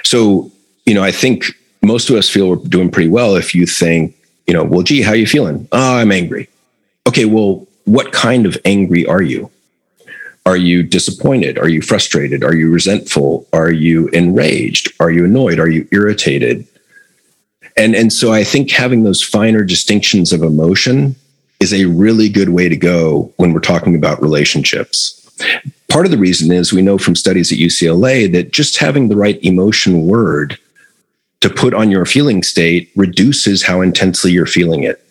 So, 0.05 0.51
you 0.87 0.95
know, 0.95 1.03
I 1.03 1.13
think 1.13 1.45
most 1.83 2.11
of 2.11 2.17
us 2.17 2.29
feel 2.29 2.49
we're 2.49 2.57
doing 2.57 2.91
pretty 2.91 3.11
well 3.11 3.37
if 3.37 3.55
you 3.55 3.67
think, 3.67 4.17
you 4.47 4.55
know, 4.55 4.65
well, 4.65 4.83
gee, 4.83 5.03
how 5.03 5.13
are 5.13 5.17
you 5.17 5.27
feeling? 5.27 5.69
Oh, 5.73 5.97
I'm 5.97 6.13
angry. 6.13 6.49
Okay, 7.07 7.25
well, 7.25 7.67
what 7.85 8.13
kind 8.13 8.47
of 8.47 8.57
angry 8.65 9.07
are 9.07 9.23
you? 9.23 9.51
Are 10.47 10.57
you 10.57 10.83
disappointed? 10.83 11.59
Are 11.59 11.69
you 11.69 11.83
frustrated? 11.83 12.43
Are 12.43 12.55
you 12.55 12.71
resentful? 12.71 13.47
Are 13.53 13.71
you 13.71 14.09
enraged? 14.09 14.93
Are 14.99 15.11
you 15.11 15.27
annoyed? 15.27 15.59
Are 15.59 15.69
you 15.69 15.87
irritated? 15.93 16.67
And, 17.77 17.95
and 17.95 18.13
so 18.13 18.33
I 18.33 18.45
think 18.45 18.71
having 18.71 19.05
those 19.05 19.23
finer 19.23 19.63
distinctions 19.63 20.33
of 20.33 20.43
emotion 20.43 21.17
is 21.61 21.73
a 21.73 21.87
really 21.87 22.29
good 22.29 22.51
way 22.51 22.69
to 22.69 22.77
go 22.77 23.33
when 23.37 23.53
we're 23.53 23.61
talking 23.61 23.95
about 23.95 24.23
relationships. 24.23 25.15
Part 25.89 26.05
of 26.05 26.11
the 26.11 26.19
reason 26.19 26.53
is 26.53 26.73
we 26.73 26.83
know 26.83 26.99
from 26.99 27.17
studies 27.17 27.51
at 27.53 27.59
UCLA 27.59 28.31
that 28.33 28.53
just 28.53 28.79
having 28.79 29.09
the 29.09 29.17
right 29.17 29.43
emotion 29.43 30.07
word 30.07 30.59
to 31.41 31.51
put 31.51 31.75
on 31.75 31.91
your 31.91 32.05
feeling 32.05 32.43
state 32.43 32.91
reduces 32.97 33.63
how 33.63 33.81
intensely 33.81 34.33
you're 34.33 34.47
feeling 34.47 34.83
it. 34.83 35.03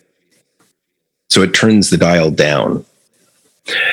So 1.28 1.42
it 1.42 1.54
turns 1.54 1.90
the 1.90 1.96
dial 1.96 2.30
down. 2.30 2.84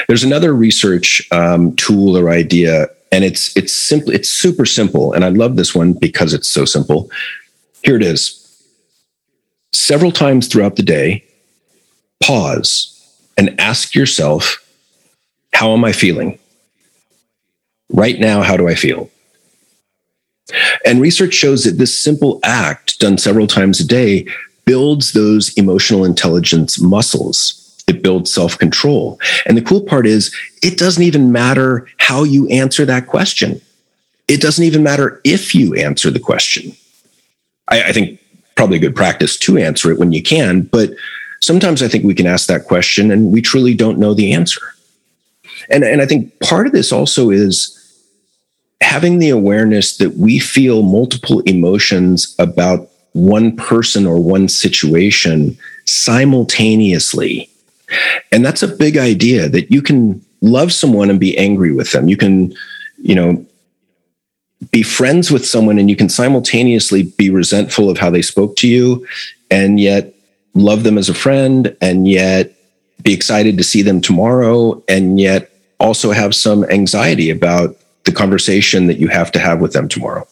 There's 0.08 0.24
another 0.24 0.54
research 0.54 1.28
um, 1.32 1.76
tool 1.76 2.18
or 2.18 2.30
idea, 2.30 2.88
and 3.12 3.26
it's 3.26 3.56
it's 3.58 3.74
simple. 3.74 4.12
It's 4.12 4.30
super 4.30 4.66
simple, 4.66 5.12
and 5.12 5.26
I 5.26 5.30
love 5.30 5.58
this 5.58 5.76
one 5.76 5.94
because 5.94 6.34
it's 6.34 6.48
so 6.48 6.64
simple. 6.64 7.10
Here 7.84 7.98
it 7.98 8.04
is. 8.04 8.42
Several 9.74 10.12
times 10.12 10.48
throughout 10.48 10.78
the 10.78 10.84
day, 10.84 11.26
pause 12.22 12.92
and 13.38 13.60
ask 13.60 13.96
yourself, 13.96 14.64
"How 15.54 15.74
am 15.74 15.84
I 15.84 15.92
feeling 15.92 16.40
right 17.90 18.20
now? 18.20 18.42
How 18.42 18.58
do 18.58 18.68
I 18.68 18.76
feel?" 18.76 19.10
And 20.86 21.02
research 21.02 21.34
shows 21.34 21.64
that 21.64 21.78
this 21.78 22.00
simple 22.00 22.40
act, 22.44 23.00
done 23.00 23.18
several 23.18 23.48
times 23.48 23.80
a 23.80 23.88
day, 23.88 24.26
builds 24.66 25.14
those 25.14 25.54
emotional 25.54 26.06
intelligence 26.06 26.80
muscles 26.80 27.66
it 27.88 28.02
builds 28.02 28.32
self 28.32 28.58
control. 28.58 29.20
And 29.46 29.58
the 29.58 29.62
cool 29.62 29.82
part 29.82 30.08
is, 30.08 30.36
it 30.64 30.78
doesn't 30.78 31.04
even 31.04 31.32
matter 31.32 31.88
how 31.98 32.24
you 32.24 32.48
answer 32.50 32.86
that 32.86 33.08
question. 33.08 33.62
It 34.28 34.42
doesn't 34.42 34.64
even 34.64 34.82
matter 34.82 35.22
if 35.24 35.54
you 35.54 35.76
answer 35.76 36.10
the 36.10 36.20
question. 36.20 36.76
I, 37.68 37.84
I 37.84 37.92
think 37.92 38.20
probably 38.56 38.80
good 38.80 38.96
practice 38.96 39.38
to 39.38 39.58
answer 39.58 39.92
it 39.92 40.00
when 40.00 40.12
you 40.12 40.24
can, 40.24 40.62
but 40.62 40.92
sometimes 41.42 41.82
I 41.82 41.88
think 41.88 42.04
we 42.04 42.16
can 42.16 42.28
ask 42.28 42.48
that 42.48 42.66
question 42.66 43.12
and 43.12 43.32
we 43.32 43.42
truly 43.42 43.74
don't 43.74 44.00
know 44.00 44.14
the 44.14 44.34
answer. 44.34 44.62
And, 45.70 45.84
and 45.84 46.02
I 46.02 46.06
think 46.06 46.40
part 46.42 46.68
of 46.68 46.74
this 46.74 46.92
also 46.92 47.30
is 47.30 47.72
having 48.82 49.20
the 49.20 49.30
awareness 49.30 49.98
that 49.98 50.16
we 50.16 50.40
feel 50.40 50.84
multiple 50.84 51.42
emotions 51.42 52.36
about 52.40 52.90
one 53.14 53.56
person 53.56 54.06
or 54.06 54.20
one 54.20 54.50
situation 54.50 55.58
simultaneously 55.86 57.50
and 58.32 58.46
that's 58.46 58.64
a 58.64 58.68
big 58.68 58.98
idea 58.98 59.50
that 59.50 59.72
you 59.72 59.82
can 59.82 60.24
love 60.42 60.74
someone 60.74 61.10
and 61.10 61.20
be 61.20 61.38
angry 61.38 61.72
with 61.72 61.92
them. 61.92 62.08
You 62.08 62.18
can, 62.18 62.54
you 62.98 63.16
know, 63.16 63.46
be 64.72 64.84
friends 64.84 65.32
with 65.32 65.46
someone 65.46 65.78
and 65.78 65.90
you 65.90 65.96
can 65.96 66.10
simultaneously 66.10 67.04
be 67.18 67.30
resentful 67.30 67.90
of 67.90 67.98
how 67.98 68.10
they 68.10 68.22
spoke 68.22 68.56
to 68.58 68.68
you 68.68 69.06
and 69.52 69.80
yet 69.80 70.15
love 70.56 70.84
them 70.84 70.98
as 70.98 71.10
a 71.10 71.14
friend 71.14 71.76
and 71.82 72.08
yet 72.08 72.54
be 73.04 73.14
excited 73.14 73.58
to 73.58 73.64
see 73.64 73.82
them 73.82 74.02
tomorrow 74.02 74.82
and 74.88 75.20
yet 75.20 75.52
also 75.80 76.12
have 76.12 76.34
some 76.34 76.64
anxiety 76.66 77.30
about 77.30 77.76
the 78.06 78.12
conversation 78.12 78.88
that 78.88 78.98
you 78.98 79.08
have 79.10 79.32
to 79.32 79.40
have 79.40 79.60
with 79.60 79.74
them 79.74 79.88
tomorrow. 79.88 80.28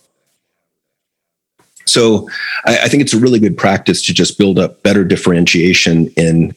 So 1.86 2.28
I, 2.66 2.80
I, 2.80 2.88
think 2.88 3.04
it's 3.04 3.14
a 3.14 3.20
really 3.20 3.40
good 3.40 3.58
practice 3.58 4.02
to 4.06 4.14
just 4.14 4.38
build 4.38 4.58
up 4.58 4.82
better 4.84 5.04
differentiation 5.04 6.08
in 6.16 6.56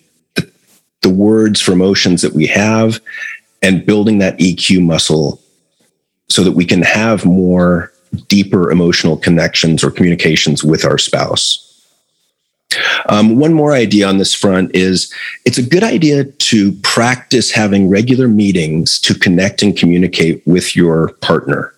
the 1.03 1.11
words 1.11 1.61
for 1.61 1.73
emotions 1.73 2.23
that 2.23 2.33
we 2.33 2.47
have 2.47 3.01
and 3.63 3.85
building 3.85 4.19
that 4.19 4.39
EQ 4.39 4.85
muscle 4.85 5.41
so 6.29 6.43
that 6.45 6.53
we 6.53 6.65
can 6.65 6.83
have 6.83 7.25
more 7.25 7.93
deeper 8.29 8.71
emotional 8.71 9.17
connections 9.17 9.85
or 9.85 9.91
communications 9.91 10.65
with 10.65 10.85
our 10.85 10.99
spouse. 10.99 11.66
Um, 13.09 13.37
one 13.37 13.53
more 13.53 13.73
idea 13.73 14.07
on 14.09 14.19
this 14.19 14.35
front 14.35 14.75
is 14.75 15.13
it's 15.45 15.59
a 15.59 15.63
good 15.63 15.83
idea 15.83 16.25
to 16.25 16.73
practice 16.83 17.51
having 17.51 17.89
regular 17.89 18.29
meetings 18.29 18.99
to 19.01 19.15
connect 19.15 19.63
and 19.63 19.77
communicate 19.77 20.47
with 20.47 20.77
your 20.77 21.13
partner. 21.15 21.73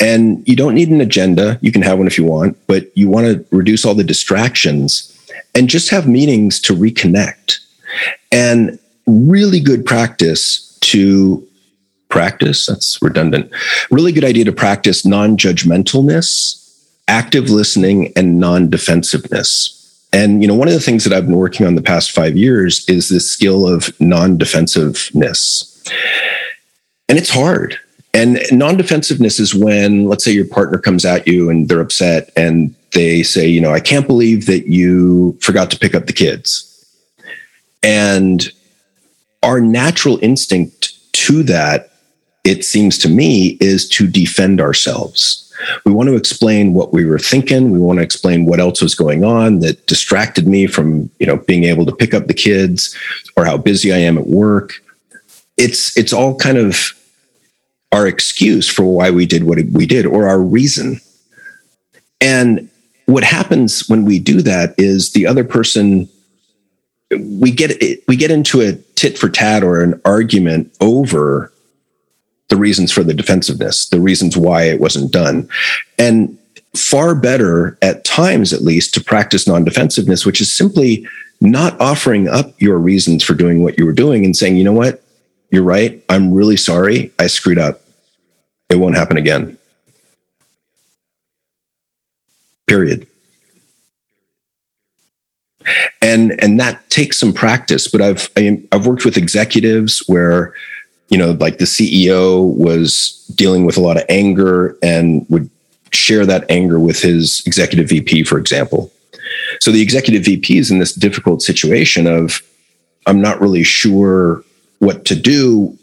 And 0.00 0.46
you 0.48 0.54
don't 0.54 0.74
need 0.74 0.90
an 0.90 1.00
agenda. 1.00 1.58
You 1.60 1.72
can 1.72 1.82
have 1.82 1.98
one 1.98 2.06
if 2.06 2.16
you 2.16 2.24
want, 2.24 2.56
but 2.66 2.96
you 2.96 3.08
want 3.08 3.26
to 3.26 3.44
reduce 3.56 3.84
all 3.84 3.94
the 3.94 4.04
distractions 4.04 5.12
and 5.54 5.68
just 5.68 5.90
have 5.90 6.06
meetings 6.06 6.60
to 6.60 6.74
reconnect 6.74 7.58
and 8.30 8.78
really 9.06 9.60
good 9.60 9.84
practice 9.84 10.78
to 10.82 11.46
practice, 12.08 12.66
that's 12.66 13.00
redundant, 13.02 13.50
really 13.90 14.12
good 14.12 14.24
idea 14.24 14.44
to 14.44 14.52
practice 14.52 15.04
non 15.04 15.36
judgmentalness, 15.36 16.65
active 17.08 17.50
listening, 17.50 18.12
and 18.16 18.38
non 18.38 18.68
defensiveness. 18.70 19.76
And 20.12 20.40
you 20.40 20.48
know, 20.48 20.54
one 20.54 20.68
of 20.68 20.74
the 20.74 20.80
things 20.80 21.04
that 21.04 21.12
I've 21.12 21.26
been 21.26 21.36
working 21.36 21.66
on 21.66 21.74
the 21.74 21.82
past 21.82 22.12
five 22.12 22.36
years 22.36 22.88
is 22.88 23.08
this 23.08 23.30
skill 23.30 23.68
of 23.68 23.98
non-defensiveness. 24.00 25.84
And 27.08 27.18
it's 27.18 27.30
hard. 27.30 27.78
And 28.14 28.40
non-defensiveness 28.50 29.38
is 29.38 29.54
when, 29.54 30.06
let's 30.06 30.24
say, 30.24 30.32
your 30.32 30.46
partner 30.46 30.78
comes 30.78 31.04
at 31.04 31.28
you 31.28 31.50
and 31.50 31.68
they're 31.68 31.82
upset 31.82 32.30
and 32.34 32.74
they 32.92 33.22
say, 33.22 33.46
you 33.46 33.60
know, 33.60 33.72
I 33.72 33.80
can't 33.80 34.06
believe 34.06 34.46
that 34.46 34.68
you 34.68 35.36
forgot 35.42 35.70
to 35.72 35.78
pick 35.78 35.94
up 35.94 36.06
the 36.06 36.14
kids. 36.14 36.72
And 37.82 38.50
our 39.42 39.60
natural 39.60 40.18
instinct 40.22 40.94
to 41.12 41.42
that, 41.42 41.90
it 42.46 42.64
seems 42.64 42.96
to 42.98 43.08
me, 43.08 43.58
is 43.60 43.88
to 43.88 44.06
defend 44.06 44.60
ourselves. 44.60 45.52
We 45.84 45.92
want 45.92 46.08
to 46.08 46.14
explain 46.14 46.74
what 46.74 46.92
we 46.92 47.04
were 47.04 47.18
thinking. 47.18 47.72
We 47.72 47.80
want 47.80 47.98
to 47.98 48.04
explain 48.04 48.46
what 48.46 48.60
else 48.60 48.80
was 48.80 48.94
going 48.94 49.24
on 49.24 49.58
that 49.60 49.86
distracted 49.86 50.46
me 50.46 50.68
from, 50.68 51.10
you 51.18 51.26
know, 51.26 51.38
being 51.38 51.64
able 51.64 51.84
to 51.86 51.94
pick 51.94 52.14
up 52.14 52.28
the 52.28 52.34
kids 52.34 52.96
or 53.36 53.44
how 53.44 53.56
busy 53.56 53.92
I 53.92 53.98
am 53.98 54.16
at 54.16 54.28
work. 54.28 54.74
It's 55.56 55.96
it's 55.96 56.12
all 56.12 56.36
kind 56.36 56.56
of 56.56 56.92
our 57.90 58.06
excuse 58.06 58.68
for 58.68 58.84
why 58.84 59.10
we 59.10 59.26
did 59.26 59.44
what 59.44 59.58
we 59.72 59.86
did 59.86 60.06
or 60.06 60.28
our 60.28 60.40
reason. 60.40 61.00
And 62.20 62.68
what 63.06 63.24
happens 63.24 63.88
when 63.88 64.04
we 64.04 64.20
do 64.20 64.40
that 64.42 64.74
is 64.78 65.12
the 65.12 65.26
other 65.26 65.44
person 65.44 66.08
we 67.18 67.50
get 67.50 67.80
we 68.06 68.16
get 68.16 68.30
into 68.30 68.60
a 68.60 68.74
tit 68.94 69.18
for 69.18 69.28
tat 69.28 69.64
or 69.64 69.82
an 69.82 70.00
argument 70.04 70.76
over 70.80 71.52
the 72.48 72.56
reasons 72.56 72.92
for 72.92 73.02
the 73.02 73.14
defensiveness, 73.14 73.88
the 73.88 74.00
reasons 74.00 74.36
why 74.36 74.64
it 74.64 74.80
wasn't 74.80 75.12
done. 75.12 75.48
And 75.98 76.38
far 76.74 77.14
better 77.14 77.76
at 77.82 78.04
times 78.04 78.52
at 78.52 78.62
least 78.62 78.92
to 78.94 79.02
practice 79.02 79.46
non-defensiveness 79.46 80.26
which 80.26 80.42
is 80.42 80.52
simply 80.52 81.06
not 81.40 81.78
offering 81.80 82.28
up 82.28 82.52
your 82.60 82.76
reasons 82.78 83.24
for 83.24 83.32
doing 83.34 83.62
what 83.62 83.78
you 83.78 83.86
were 83.86 83.92
doing 83.92 84.24
and 84.24 84.36
saying, 84.36 84.56
"You 84.56 84.64
know 84.64 84.72
what? 84.72 85.02
You're 85.50 85.62
right. 85.62 86.02
I'm 86.08 86.32
really 86.32 86.56
sorry. 86.56 87.12
I 87.18 87.26
screwed 87.26 87.58
up. 87.58 87.82
It 88.70 88.76
won't 88.76 88.96
happen 88.96 89.16
again." 89.16 89.58
Period 92.66 93.06
and 96.02 96.40
and 96.42 96.60
that 96.60 96.88
takes 96.90 97.18
some 97.18 97.32
practice 97.32 97.88
but 97.88 98.00
i've 98.00 98.30
i've 98.72 98.86
worked 98.86 99.04
with 99.04 99.16
executives 99.16 100.02
where 100.06 100.54
you 101.08 101.18
know 101.18 101.32
like 101.32 101.58
the 101.58 101.64
ceo 101.64 102.54
was 102.56 103.24
dealing 103.34 103.64
with 103.64 103.76
a 103.76 103.80
lot 103.80 103.96
of 103.96 104.04
anger 104.08 104.76
and 104.82 105.26
would 105.28 105.48
share 105.92 106.26
that 106.26 106.44
anger 106.50 106.78
with 106.78 107.00
his 107.00 107.42
executive 107.46 107.88
vp 107.88 108.22
for 108.24 108.38
example. 108.38 108.92
So 109.60 109.70
the 109.70 109.82
executive 109.82 110.24
vp 110.24 110.58
is 110.58 110.70
in 110.70 110.78
this 110.78 110.92
difficult 110.92 111.42
situation 111.42 112.06
of 112.06 112.42
i'm 113.06 113.20
not 113.20 113.40
really 113.40 113.62
sure 113.62 114.44
what 114.78 115.04
to 115.06 115.16
do. 115.16 115.76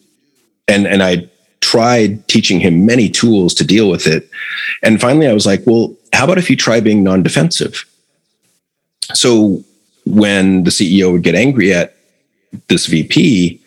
And 0.68 0.88
and 0.88 1.02
i 1.02 1.30
tried 1.62 2.28
teaching 2.28 2.60
him 2.60 2.86
many 2.86 3.10
tools 3.10 3.54
to 3.56 3.64
deal 3.64 3.90
with 3.90 4.06
it. 4.08 4.30
And 4.84 5.02
finally 5.02 5.28
i 5.28 5.34
was 5.34 5.46
like 5.46 5.64
well 5.66 5.96
how 6.14 6.26
about 6.26 6.38
if 6.38 6.50
you 6.50 6.56
try 6.56 6.80
being 6.80 7.04
non-defensive? 7.04 7.86
So 9.14 9.64
when 10.06 10.64
the 10.64 10.70
CEO 10.70 11.12
would 11.12 11.24
get 11.24 11.36
angry 11.36 11.74
at 11.74 11.96
this 12.68 12.86
VP, 12.86 13.60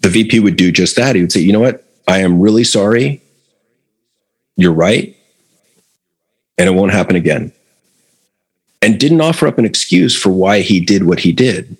the 0.00 0.08
VP 0.08 0.40
would 0.40 0.56
do 0.56 0.72
just 0.72 0.96
that. 0.96 1.14
He 1.14 1.22
would 1.22 1.32
say, 1.32 1.40
you 1.40 1.52
know 1.52 1.60
what? 1.60 1.84
I 2.08 2.18
am 2.18 2.40
really 2.40 2.64
sorry. 2.64 3.22
You're 4.56 4.72
right. 4.72 5.16
And 6.58 6.68
it 6.68 6.72
won't 6.72 6.92
happen 6.92 7.16
again. 7.16 7.52
And 8.82 8.98
didn't 8.98 9.20
offer 9.20 9.46
up 9.46 9.58
an 9.58 9.64
excuse 9.64 10.16
for 10.16 10.30
why 10.30 10.60
he 10.60 10.80
did 10.80 11.04
what 11.04 11.20
he 11.20 11.32
did. 11.32 11.76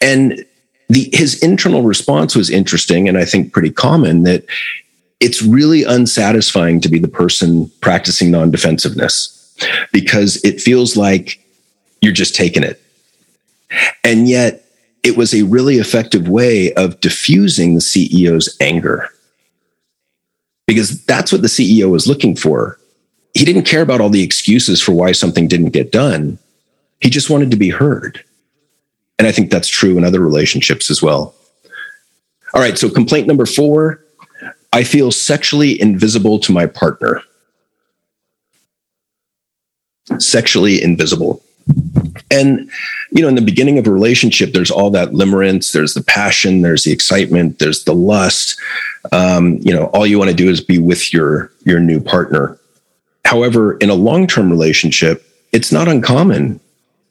And 0.00 0.44
the, 0.88 1.08
his 1.12 1.42
internal 1.42 1.82
response 1.82 2.36
was 2.36 2.50
interesting 2.50 3.08
and 3.08 3.18
I 3.18 3.24
think 3.24 3.52
pretty 3.52 3.70
common 3.70 4.22
that 4.24 4.44
it's 5.20 5.42
really 5.42 5.84
unsatisfying 5.84 6.80
to 6.80 6.88
be 6.88 6.98
the 6.98 7.08
person 7.08 7.70
practicing 7.80 8.30
non 8.30 8.50
defensiveness 8.50 9.38
because 9.92 10.42
it 10.44 10.60
feels 10.60 10.96
like 10.96 11.38
you're 12.00 12.12
just 12.12 12.34
taking 12.34 12.64
it. 12.64 12.82
And 14.04 14.28
yet, 14.28 14.61
it 15.02 15.16
was 15.16 15.34
a 15.34 15.42
really 15.42 15.76
effective 15.76 16.28
way 16.28 16.72
of 16.74 17.00
diffusing 17.00 17.74
the 17.74 17.80
CEO's 17.80 18.56
anger 18.60 19.08
because 20.66 21.04
that's 21.04 21.32
what 21.32 21.42
the 21.42 21.48
CEO 21.48 21.90
was 21.90 22.06
looking 22.06 22.36
for. 22.36 22.78
He 23.34 23.44
didn't 23.44 23.64
care 23.64 23.82
about 23.82 24.00
all 24.00 24.10
the 24.10 24.22
excuses 24.22 24.80
for 24.80 24.92
why 24.92 25.12
something 25.12 25.48
didn't 25.48 25.70
get 25.70 25.90
done. 25.90 26.38
He 27.00 27.10
just 27.10 27.30
wanted 27.30 27.50
to 27.50 27.56
be 27.56 27.70
heard. 27.70 28.22
And 29.18 29.26
I 29.26 29.32
think 29.32 29.50
that's 29.50 29.68
true 29.68 29.98
in 29.98 30.04
other 30.04 30.20
relationships 30.20 30.90
as 30.90 31.02
well. 31.02 31.34
All 32.54 32.60
right, 32.60 32.78
so 32.78 32.88
complaint 32.88 33.26
number 33.26 33.46
four 33.46 34.04
I 34.72 34.84
feel 34.84 35.10
sexually 35.10 35.78
invisible 35.80 36.38
to 36.40 36.52
my 36.52 36.66
partner. 36.66 37.22
Sexually 40.18 40.82
invisible. 40.82 41.42
And, 42.30 42.70
you 43.10 43.22
know, 43.22 43.28
in 43.28 43.34
the 43.34 43.42
beginning 43.42 43.78
of 43.78 43.86
a 43.86 43.90
relationship, 43.90 44.52
there's 44.52 44.70
all 44.70 44.90
that 44.90 45.10
limerence, 45.10 45.72
there's 45.72 45.94
the 45.94 46.02
passion, 46.02 46.62
there's 46.62 46.84
the 46.84 46.92
excitement, 46.92 47.58
there's 47.58 47.84
the 47.84 47.94
lust. 47.94 48.58
Um, 49.12 49.58
you 49.60 49.74
know, 49.74 49.86
all 49.86 50.06
you 50.06 50.18
want 50.18 50.30
to 50.30 50.36
do 50.36 50.48
is 50.48 50.60
be 50.60 50.78
with 50.78 51.12
your 51.12 51.52
your 51.64 51.80
new 51.80 52.00
partner. 52.00 52.58
However, 53.24 53.76
in 53.78 53.90
a 53.90 53.94
long-term 53.94 54.50
relationship, 54.50 55.26
it's 55.52 55.72
not 55.72 55.88
uncommon 55.88 56.60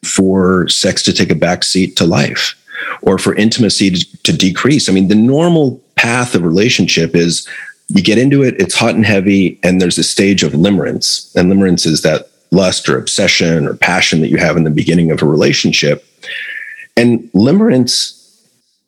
for 0.04 0.68
sex 0.68 1.04
to 1.04 1.14
take 1.14 1.30
a 1.30 1.36
back 1.36 1.64
seat 1.64 1.96
to 1.98 2.06
life 2.06 2.56
or 3.02 3.18
for 3.18 3.36
intimacy 3.36 3.92
to, 3.92 4.24
to 4.24 4.34
decrease. 4.34 4.90
I 4.90 4.94
mean, 4.94 5.08
the 5.08 5.16
normal 5.16 5.80
path 5.96 6.34
of 6.34 6.44
relationship 6.44 7.16
is 7.16 7.48
you 7.90 8.02
get 8.02 8.18
into 8.18 8.42
it, 8.44 8.60
it's 8.60 8.74
hot 8.74 8.96
and 8.96 9.06
heavy, 9.06 9.60
and 9.64 9.80
there's 9.80 9.98
a 9.98 10.04
stage 10.04 10.44
of 10.44 10.54
limerence. 10.54 11.34
And 11.36 11.52
limerence 11.52 11.86
is 11.86 12.02
that 12.02 12.31
lust 12.52 12.90
or 12.90 12.98
obsession 12.98 13.66
or 13.66 13.74
passion 13.74 14.22
that 14.22 14.30
you 14.30 14.38
have 14.38 14.58
in 14.58 14.64
the 14.64 14.70
beginning 14.70 15.12
of 15.12 15.22
a 15.22 15.26
relationship. 15.26 16.06
And 16.98 17.22
limerence 17.32 18.18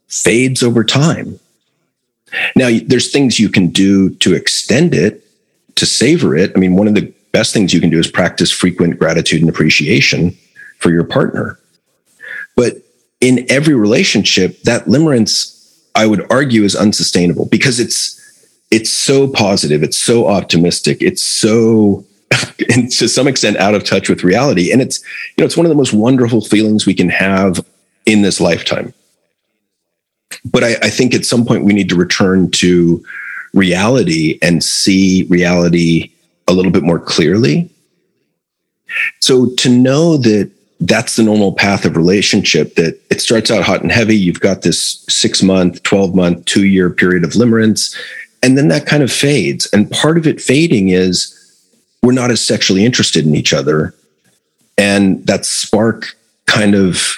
fades 0.07 0.61
over 0.61 0.83
time. 0.83 1.39
Now, 2.55 2.69
there's 2.85 3.11
things 3.11 3.39
you 3.39 3.49
can 3.49 3.67
do 3.67 4.09
to 4.15 4.33
extend 4.33 4.93
it, 4.93 5.25
to 5.75 5.85
savor 5.85 6.35
it. 6.35 6.51
I 6.55 6.59
mean, 6.59 6.75
one 6.75 6.87
of 6.87 6.95
the 6.95 7.13
best 7.31 7.53
things 7.53 7.73
you 7.73 7.79
can 7.79 7.89
do 7.89 7.99
is 7.99 8.09
practice 8.09 8.51
frequent 8.51 8.99
gratitude 8.99 9.41
and 9.41 9.49
appreciation 9.49 10.35
for 10.79 10.91
your 10.91 11.03
partner. 11.03 11.57
But 12.55 12.77
in 13.21 13.45
every 13.49 13.73
relationship, 13.73 14.61
that 14.63 14.85
limerence, 14.85 15.81
I 15.95 16.05
would 16.05 16.25
argue, 16.31 16.63
is 16.63 16.75
unsustainable 16.75 17.45
because 17.45 17.79
it's 17.79 18.19
it's 18.69 18.89
so 18.89 19.27
positive, 19.27 19.83
it's 19.83 19.97
so 19.97 20.27
optimistic, 20.27 20.97
it's 21.01 21.21
so 21.21 22.03
and 22.73 22.91
to 22.91 23.07
some 23.07 23.27
extent 23.27 23.57
out 23.57 23.75
of 23.75 23.83
touch 23.83 24.09
with 24.09 24.23
reality. 24.23 24.71
And 24.71 24.81
it's, 24.81 24.99
you 25.37 25.41
know, 25.41 25.45
it's 25.45 25.57
one 25.57 25.65
of 25.65 25.69
the 25.69 25.75
most 25.75 25.93
wonderful 25.93 26.41
feelings 26.41 26.85
we 26.85 26.93
can 26.93 27.09
have 27.09 27.65
in 28.05 28.21
this 28.21 28.39
lifetime. 28.39 28.93
But 30.45 30.63
I, 30.63 30.75
I 30.81 30.89
think 30.89 31.13
at 31.13 31.25
some 31.25 31.45
point 31.45 31.63
we 31.63 31.73
need 31.73 31.89
to 31.89 31.95
return 31.95 32.51
to 32.51 33.03
reality 33.53 34.39
and 34.41 34.63
see 34.63 35.23
reality 35.29 36.11
a 36.47 36.53
little 36.53 36.71
bit 36.71 36.83
more 36.83 36.99
clearly. 36.99 37.69
So 39.19 39.49
to 39.57 39.69
know 39.69 40.17
that 40.17 40.51
that's 40.87 41.15
the 41.15 41.23
normal 41.23 41.53
path 41.53 41.85
of 41.85 41.95
relationship 41.95 42.75
that 42.75 42.99
it 43.09 43.21
starts 43.21 43.49
out 43.49 43.63
hot 43.63 43.81
and 43.81 43.91
heavy. 43.91 44.17
You've 44.17 44.41
got 44.41 44.63
this 44.63 45.05
six 45.07 45.41
month, 45.41 45.81
12 45.83 46.13
month, 46.13 46.45
two 46.45 46.65
year 46.65 46.89
period 46.89 47.23
of 47.23 47.31
limerence, 47.31 47.95
and 48.41 48.57
then 48.57 48.67
that 48.67 48.85
kind 48.85 49.01
of 49.01 49.11
fades. 49.11 49.65
And 49.71 49.89
part 49.89 50.17
of 50.17 50.27
it 50.27 50.41
fading 50.41 50.89
is 50.89 51.39
we're 52.03 52.11
not 52.11 52.29
as 52.29 52.45
sexually 52.45 52.85
interested 52.85 53.25
in 53.25 53.33
each 53.33 53.53
other. 53.53 53.95
And 54.77 55.25
that 55.25 55.45
spark 55.45 56.15
kind 56.45 56.75
of, 56.75 57.17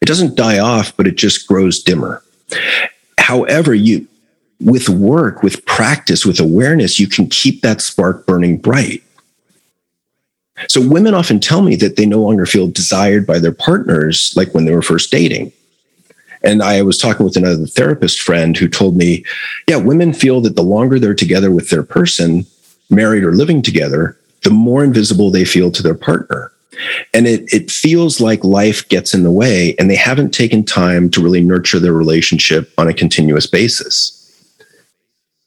it 0.00 0.06
doesn't 0.06 0.36
die 0.36 0.60
off, 0.60 0.96
but 0.96 1.06
it 1.06 1.16
just 1.16 1.46
grows 1.46 1.82
dimmer. 1.82 2.22
However, 3.18 3.74
you, 3.74 4.06
with 4.60 4.88
work, 4.88 5.42
with 5.42 5.66
practice, 5.66 6.24
with 6.24 6.38
awareness, 6.38 7.00
you 7.00 7.08
can 7.08 7.26
keep 7.26 7.62
that 7.62 7.80
spark 7.80 8.24
burning 8.24 8.56
bright. 8.56 9.02
So 10.68 10.86
women 10.86 11.14
often 11.14 11.40
tell 11.40 11.62
me 11.62 11.74
that 11.76 11.96
they 11.96 12.06
no 12.06 12.20
longer 12.20 12.46
feel 12.46 12.68
desired 12.68 13.26
by 13.26 13.40
their 13.40 13.52
partners 13.52 14.32
like 14.36 14.54
when 14.54 14.64
they 14.64 14.74
were 14.74 14.82
first 14.82 15.10
dating. 15.10 15.52
And 16.44 16.62
I 16.62 16.82
was 16.82 16.98
talking 16.98 17.24
with 17.24 17.36
another 17.36 17.66
therapist 17.66 18.20
friend 18.20 18.56
who 18.56 18.68
told 18.68 18.96
me, 18.96 19.24
yeah, 19.68 19.76
women 19.76 20.12
feel 20.12 20.40
that 20.42 20.54
the 20.54 20.62
longer 20.62 21.00
they're 21.00 21.14
together 21.14 21.50
with 21.50 21.70
their 21.70 21.82
person, 21.82 22.46
married 22.90 23.24
or 23.24 23.32
living 23.32 23.62
together, 23.62 24.18
the 24.42 24.50
more 24.50 24.84
invisible 24.84 25.30
they 25.30 25.44
feel 25.44 25.70
to 25.70 25.82
their 25.82 25.94
partner. 25.94 26.52
And 27.12 27.26
it, 27.26 27.52
it 27.52 27.70
feels 27.70 28.20
like 28.20 28.42
life 28.42 28.88
gets 28.88 29.14
in 29.14 29.22
the 29.22 29.30
way 29.30 29.74
and 29.78 29.88
they 29.88 29.96
haven't 29.96 30.32
taken 30.32 30.64
time 30.64 31.08
to 31.10 31.22
really 31.22 31.40
nurture 31.40 31.78
their 31.78 31.92
relationship 31.92 32.72
on 32.78 32.88
a 32.88 32.94
continuous 32.94 33.46
basis. 33.46 34.20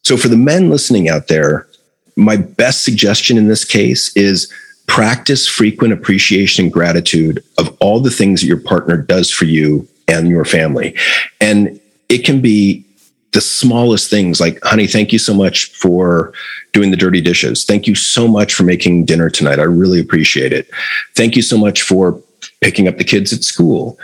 So, 0.04 0.16
for 0.16 0.30
the 0.30 0.38
men 0.38 0.70
listening 0.70 1.10
out 1.10 1.28
there, 1.28 1.68
my 2.16 2.38
best 2.38 2.84
suggestion 2.86 3.38
in 3.38 3.48
this 3.48 3.66
case 3.66 4.16
is 4.16 4.52
practice 4.88 5.48
frequent 5.48 5.94
appreciation 5.94 6.66
and 6.66 6.74
gratitude 6.74 7.44
of 7.58 7.76
all 7.82 8.00
the 8.00 8.10
things 8.10 8.42
that 8.42 8.48
your 8.48 8.60
partner 8.60 8.98
does 8.98 9.30
for 9.30 9.46
you 9.46 9.88
and 10.08 10.30
your 10.30 10.46
family. 10.46 10.96
And 11.42 11.80
it 12.08 12.20
can 12.20 12.42
be 12.42 12.86
the 13.34 13.42
smallest 13.42 14.10
things 14.10 14.40
like, 14.40 14.60
honey, 14.64 14.88
thank 14.88 15.12
you 15.12 15.20
so 15.20 15.34
much 15.34 15.72
for 15.74 16.34
doing 16.74 16.92
the 16.92 16.98
dirty 16.98 17.22
dishes. 17.22 17.66
Thank 17.66 17.88
you 17.88 17.96
so 17.96 18.28
much 18.28 18.54
for 18.54 18.64
making 18.64 19.06
dinner 19.06 19.30
tonight. 19.30 19.60
I 19.60 19.64
really 19.64 20.00
appreciate 20.00 20.54
it. 20.54 20.70
Thank 21.16 21.36
you 21.36 21.42
so 21.42 21.58
much 21.58 21.82
for 21.82 22.22
picking 22.62 22.88
up 22.88 22.98
the 22.98 23.04
kids 23.04 23.34
at 23.34 23.44
school. 23.44 24.00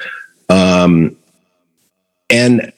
Um, 0.49 1.15
and 2.29 2.71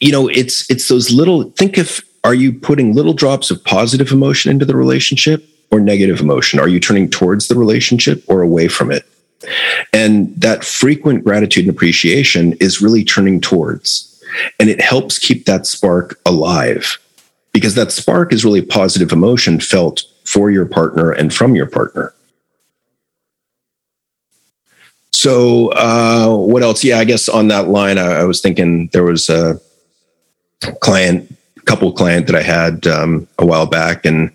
you 0.00 0.12
know, 0.12 0.28
it's 0.28 0.68
it's 0.70 0.88
those 0.88 1.10
little 1.10 1.50
think 1.50 1.78
of 1.78 2.00
are 2.24 2.34
you 2.34 2.52
putting 2.52 2.94
little 2.94 3.14
drops 3.14 3.50
of 3.50 3.62
positive 3.64 4.12
emotion 4.12 4.50
into 4.50 4.64
the 4.64 4.76
relationship 4.76 5.46
or 5.70 5.80
negative 5.80 6.20
emotion? 6.20 6.58
Are 6.58 6.68
you 6.68 6.80
turning 6.80 7.08
towards 7.08 7.48
the 7.48 7.54
relationship 7.54 8.22
or 8.28 8.42
away 8.42 8.68
from 8.68 8.90
it? 8.90 9.06
And 9.92 10.34
that 10.40 10.64
frequent 10.64 11.24
gratitude 11.24 11.64
and 11.64 11.74
appreciation 11.74 12.52
is 12.54 12.82
really 12.82 13.04
turning 13.04 13.40
towards. 13.40 14.09
And 14.58 14.68
it 14.68 14.80
helps 14.80 15.18
keep 15.18 15.46
that 15.46 15.66
spark 15.66 16.20
alive 16.26 16.98
because 17.52 17.74
that 17.74 17.92
spark 17.92 18.32
is 18.32 18.44
really 18.44 18.60
a 18.60 18.64
positive 18.64 19.12
emotion 19.12 19.60
felt 19.60 20.04
for 20.24 20.50
your 20.50 20.66
partner 20.66 21.10
and 21.10 21.32
from 21.32 21.54
your 21.54 21.66
partner. 21.66 22.14
So, 25.12 25.68
uh, 25.72 26.34
what 26.34 26.62
else? 26.62 26.82
Yeah, 26.82 26.98
I 26.98 27.04
guess 27.04 27.28
on 27.28 27.48
that 27.48 27.68
line, 27.68 27.98
I, 27.98 28.20
I 28.20 28.24
was 28.24 28.40
thinking 28.40 28.88
there 28.92 29.04
was 29.04 29.28
a 29.28 29.60
client, 30.80 31.36
couple 31.66 31.92
client 31.92 32.26
that 32.26 32.36
I 32.36 32.42
had 32.42 32.86
um, 32.86 33.28
a 33.38 33.44
while 33.44 33.66
back, 33.66 34.06
and 34.06 34.30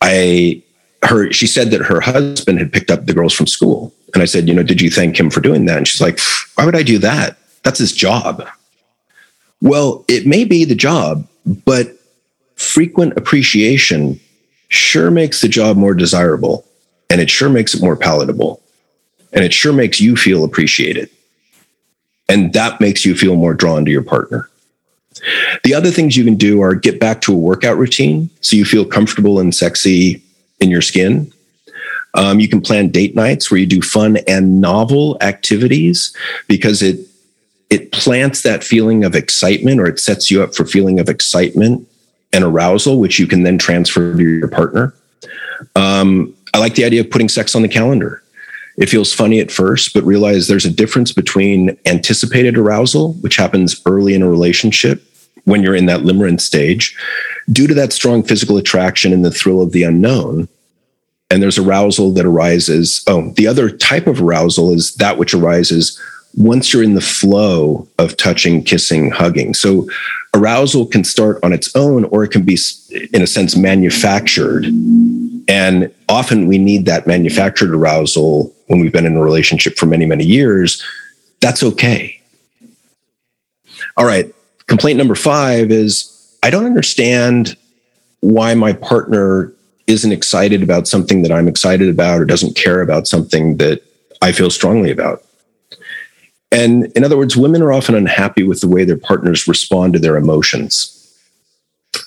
I 0.00 0.62
her 1.02 1.30
she 1.30 1.46
said 1.46 1.70
that 1.72 1.82
her 1.82 2.00
husband 2.00 2.58
had 2.58 2.72
picked 2.72 2.90
up 2.90 3.04
the 3.04 3.12
girls 3.12 3.34
from 3.34 3.46
school, 3.46 3.92
and 4.14 4.22
I 4.22 4.26
said, 4.26 4.48
you 4.48 4.54
know, 4.54 4.62
did 4.62 4.80
you 4.80 4.90
thank 4.90 5.18
him 5.18 5.28
for 5.28 5.40
doing 5.40 5.66
that? 5.66 5.76
And 5.76 5.86
she's 5.86 6.00
like, 6.00 6.18
why 6.54 6.64
would 6.64 6.76
I 6.76 6.82
do 6.82 6.98
that? 7.00 7.36
That's 7.70 7.78
his 7.78 7.92
job. 7.92 8.48
Well, 9.62 10.04
it 10.08 10.26
may 10.26 10.42
be 10.42 10.64
the 10.64 10.74
job, 10.74 11.28
but 11.46 11.92
frequent 12.56 13.16
appreciation 13.16 14.18
sure 14.66 15.08
makes 15.12 15.40
the 15.40 15.46
job 15.46 15.76
more 15.76 15.94
desirable 15.94 16.66
and 17.10 17.20
it 17.20 17.30
sure 17.30 17.48
makes 17.48 17.72
it 17.72 17.80
more 17.80 17.94
palatable 17.94 18.60
and 19.32 19.44
it 19.44 19.54
sure 19.54 19.72
makes 19.72 20.00
you 20.00 20.16
feel 20.16 20.42
appreciated. 20.42 21.10
And 22.28 22.52
that 22.54 22.80
makes 22.80 23.04
you 23.04 23.14
feel 23.14 23.36
more 23.36 23.54
drawn 23.54 23.84
to 23.84 23.90
your 23.92 24.02
partner. 24.02 24.50
The 25.62 25.72
other 25.72 25.92
things 25.92 26.16
you 26.16 26.24
can 26.24 26.34
do 26.34 26.60
are 26.62 26.74
get 26.74 26.98
back 26.98 27.20
to 27.20 27.32
a 27.32 27.38
workout 27.38 27.78
routine 27.78 28.30
so 28.40 28.56
you 28.56 28.64
feel 28.64 28.84
comfortable 28.84 29.38
and 29.38 29.54
sexy 29.54 30.20
in 30.58 30.70
your 30.70 30.82
skin. 30.82 31.32
Um, 32.14 32.40
you 32.40 32.48
can 32.48 32.62
plan 32.62 32.88
date 32.88 33.14
nights 33.14 33.48
where 33.48 33.60
you 33.60 33.66
do 33.66 33.80
fun 33.80 34.16
and 34.26 34.60
novel 34.60 35.16
activities 35.20 36.12
because 36.48 36.82
it 36.82 37.06
it 37.70 37.92
plants 37.92 38.42
that 38.42 38.64
feeling 38.64 39.04
of 39.04 39.14
excitement 39.14 39.80
or 39.80 39.86
it 39.86 40.00
sets 40.00 40.30
you 40.30 40.42
up 40.42 40.54
for 40.54 40.64
feeling 40.64 40.98
of 40.98 41.08
excitement 41.08 41.88
and 42.32 42.44
arousal, 42.44 42.98
which 42.98 43.18
you 43.18 43.26
can 43.26 43.44
then 43.44 43.58
transfer 43.58 44.16
to 44.16 44.22
your 44.22 44.48
partner. 44.48 44.92
Um, 45.76 46.34
I 46.52 46.58
like 46.58 46.74
the 46.74 46.84
idea 46.84 47.00
of 47.00 47.10
putting 47.10 47.28
sex 47.28 47.54
on 47.54 47.62
the 47.62 47.68
calendar. 47.68 48.22
It 48.76 48.88
feels 48.88 49.12
funny 49.12 49.40
at 49.40 49.50
first, 49.50 49.94
but 49.94 50.04
realize 50.04 50.48
there's 50.48 50.64
a 50.64 50.70
difference 50.70 51.12
between 51.12 51.76
anticipated 51.86 52.56
arousal, 52.56 53.14
which 53.14 53.36
happens 53.36 53.80
early 53.86 54.14
in 54.14 54.22
a 54.22 54.28
relationship 54.28 55.02
when 55.44 55.62
you're 55.62 55.74
in 55.74 55.86
that 55.86 56.00
limerence 56.00 56.40
stage, 56.42 56.96
due 57.52 57.66
to 57.66 57.74
that 57.74 57.92
strong 57.92 58.22
physical 58.22 58.56
attraction 58.56 59.12
and 59.12 59.24
the 59.24 59.30
thrill 59.30 59.60
of 59.60 59.72
the 59.72 59.82
unknown. 59.82 60.48
And 61.30 61.42
there's 61.42 61.58
arousal 61.58 62.12
that 62.14 62.26
arises. 62.26 63.04
Oh, 63.06 63.32
the 63.36 63.46
other 63.46 63.70
type 63.70 64.06
of 64.06 64.20
arousal 64.20 64.74
is 64.74 64.94
that 64.96 65.18
which 65.18 65.34
arises 65.34 66.00
once 66.34 66.72
you're 66.72 66.82
in 66.82 66.94
the 66.94 67.00
flow 67.00 67.88
of 67.98 68.16
touching, 68.16 68.62
kissing, 68.62 69.10
hugging. 69.10 69.54
So 69.54 69.88
arousal 70.34 70.86
can 70.86 71.04
start 71.04 71.38
on 71.42 71.52
its 71.52 71.74
own, 71.74 72.04
or 72.04 72.24
it 72.24 72.28
can 72.28 72.42
be, 72.42 72.58
in 73.12 73.22
a 73.22 73.26
sense, 73.26 73.56
manufactured. 73.56 74.66
And 75.48 75.92
often 76.08 76.46
we 76.46 76.58
need 76.58 76.86
that 76.86 77.06
manufactured 77.06 77.74
arousal 77.74 78.54
when 78.68 78.80
we've 78.80 78.92
been 78.92 79.06
in 79.06 79.16
a 79.16 79.22
relationship 79.22 79.76
for 79.76 79.86
many, 79.86 80.06
many 80.06 80.24
years. 80.24 80.82
That's 81.40 81.62
okay. 81.62 82.20
All 83.96 84.06
right. 84.06 84.32
Complaint 84.66 84.98
number 84.98 85.16
five 85.16 85.72
is 85.72 86.38
I 86.42 86.50
don't 86.50 86.66
understand 86.66 87.56
why 88.20 88.54
my 88.54 88.72
partner 88.72 89.52
isn't 89.86 90.12
excited 90.12 90.62
about 90.62 90.86
something 90.86 91.22
that 91.22 91.32
I'm 91.32 91.48
excited 91.48 91.88
about 91.88 92.20
or 92.20 92.24
doesn't 92.24 92.54
care 92.54 92.80
about 92.80 93.08
something 93.08 93.56
that 93.56 93.82
I 94.22 94.30
feel 94.30 94.50
strongly 94.50 94.92
about. 94.92 95.24
And 96.52 96.86
in 96.96 97.04
other 97.04 97.16
words, 97.16 97.36
women 97.36 97.62
are 97.62 97.72
often 97.72 97.94
unhappy 97.94 98.42
with 98.42 98.60
the 98.60 98.68
way 98.68 98.84
their 98.84 98.96
partners 98.96 99.46
respond 99.46 99.92
to 99.92 99.98
their 99.98 100.16
emotions. 100.16 100.96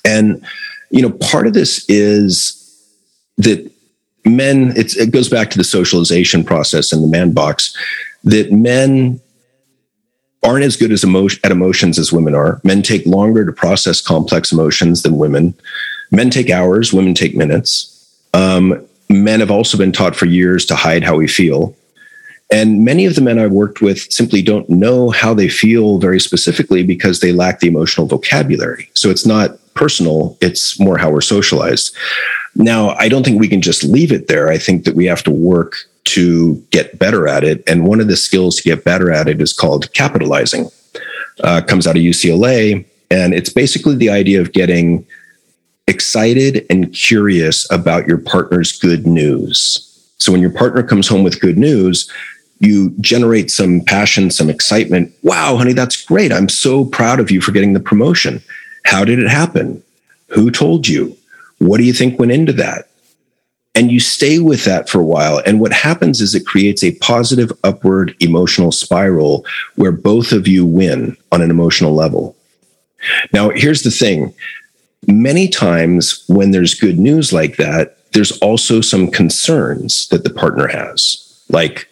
And, 0.04 0.46
you 0.90 1.02
know, 1.02 1.12
part 1.12 1.48
of 1.48 1.54
this 1.54 1.86
is 1.90 2.60
that 3.38 3.72
men, 4.26 4.74
it 4.76 5.12
goes 5.12 5.30
back 5.30 5.50
to 5.52 5.58
the 5.58 5.64
socialization 5.64 6.44
process 6.44 6.92
in 6.92 7.02
the 7.02 7.08
man 7.08 7.32
box, 7.32 7.76
that 8.24 8.52
men 8.52 9.20
aren't 10.44 10.66
as 10.66 10.76
good 10.76 10.92
as 10.92 11.04
emotion, 11.04 11.40
at 11.44 11.52
emotions 11.52 11.98
as 11.98 12.12
women 12.12 12.36
are. 12.36 12.60
Men 12.64 12.82
take 12.82 13.06
longer 13.06 13.46
to 13.46 13.52
process 13.52 14.02
complex 14.02 14.52
emotions 14.52 15.04
than 15.04 15.18
women. 15.18 15.54
Men 16.12 16.30
take 16.30 16.50
hours, 16.50 16.94
women 16.94 17.14
take 17.14 17.36
minutes. 17.36 17.90
Um, 18.34 18.86
men 19.10 19.40
have 19.40 19.52
also 19.52 19.78
been 19.78 19.92
taught 19.92 20.16
for 20.16 20.26
years 20.26 20.66
to 20.66 20.76
hide 20.76 21.04
how 21.04 21.16
we 21.16 21.28
feel. 21.28 21.76
And 22.52 22.86
many 22.86 23.06
of 23.06 23.16
the 23.16 23.22
men 23.22 23.40
I've 23.40 23.52
worked 23.52 23.82
with 23.82 24.12
simply 24.12 24.42
don't 24.42 24.70
know 24.70 25.10
how 25.10 25.34
they 25.34 25.50
feel 25.50 25.98
very 25.98 26.20
specifically 26.20 26.84
because 26.84 27.20
they 27.20 27.32
lack 27.32 27.60
the 27.60 27.68
emotional 27.68 28.08
vocabulary. 28.08 28.90
So 28.94 29.10
it's 29.10 29.26
not 29.26 29.58
personal, 29.74 30.38
it's 30.40 30.80
more 30.80 30.98
how 30.98 31.10
we're 31.10 31.22
socialized. 31.22 31.96
Now, 32.56 32.90
I 33.00 33.10
don't 33.10 33.24
think 33.24 33.40
we 33.40 33.48
can 33.48 33.62
just 33.62 33.84
leave 33.84 34.12
it 34.12 34.28
there. 34.28 34.50
I 34.50 34.60
think 34.60 34.86
that 34.86 34.96
we 34.96 35.06
have 35.06 35.24
to 35.24 35.32
work 35.32 35.76
to 36.06 36.56
get 36.70 37.00
better 37.00 37.28
at 37.28 37.44
it. 37.44 37.64
And 37.66 37.88
one 37.88 38.00
of 38.00 38.08
the 38.08 38.18
skills 38.18 38.58
to 38.58 38.64
get 38.64 38.84
better 38.84 39.12
at 39.12 39.28
it 39.28 39.42
is 39.42 39.54
called 39.54 39.92
capitalizing. 39.94 40.70
Uh, 41.44 41.62
comes 41.62 41.88
out 41.88 41.96
of 41.96 42.04
UCLA, 42.04 42.86
and 43.10 43.34
it's 43.34 43.50
basically 43.50 43.96
the 43.96 44.12
idea 44.12 44.40
of 44.40 44.52
getting 44.52 45.04
excited 45.88 46.64
and 46.70 46.94
curious 46.94 47.70
about 47.72 48.08
your 48.08 48.20
partner's 48.20 48.78
good 48.78 49.08
news. 49.08 49.90
So 50.20 50.32
when 50.32 50.42
your 50.42 50.52
partner 50.52 50.84
comes 50.84 51.08
home 51.08 51.24
with 51.24 51.42
good 51.42 51.58
news, 51.58 52.10
you 52.64 52.92
generate 53.02 53.52
some 53.52 53.82
passion, 53.82 54.32
some 54.32 54.50
excitement. 54.50 55.14
Wow, 55.22 55.58
honey, 55.58 55.74
that's 55.74 56.04
great. 56.04 56.32
I'm 56.32 56.48
so 56.48 56.86
proud 56.86 57.20
of 57.20 57.30
you 57.30 57.42
for 57.42 57.52
getting 57.52 57.74
the 57.74 57.80
promotion. 57.80 58.42
How 58.86 59.04
did 59.04 59.20
it 59.20 59.30
happen? 59.30 59.84
Who 60.30 60.50
told 60.50 60.88
you? 60.88 61.18
What 61.60 61.78
do 61.78 61.84
you 61.84 61.94
think 61.94 62.18
went 62.18 62.32
into 62.32 62.54
that? 62.54 62.90
And 63.76 63.92
you 63.92 64.00
stay 64.00 64.40
with 64.40 64.64
that 64.64 64.88
for 64.88 65.02
a 65.02 65.06
while. 65.06 65.42
And 65.46 65.60
what 65.60 65.74
happens 65.74 66.22
is 66.22 66.36
it 66.36 66.46
creates 66.46 66.84
a 66.84 66.96
positive 66.96 67.52
upward 67.64 68.16
emotional 68.22 68.72
spiral 68.72 69.46
where 69.76 69.92
both 69.92 70.32
of 70.32 70.48
you 70.48 70.66
win 70.66 71.18
on 71.32 71.42
an 71.42 71.50
emotional 71.50 71.94
level. 71.94 72.36
Now, 73.34 73.50
here's 73.50 73.84
the 73.84 73.92
thing 73.92 74.34
many 75.06 75.50
times 75.50 76.24
when 76.30 76.52
there's 76.52 76.76
good 76.76 76.98
news 76.98 77.34
like 77.34 77.58
that, 77.58 77.98
there's 78.14 78.32
also 78.40 78.80
some 78.80 79.12
concerns 79.12 80.08
that 80.10 80.24
the 80.24 80.30
partner 80.30 80.68
has. 80.68 81.20
Like, 81.50 81.90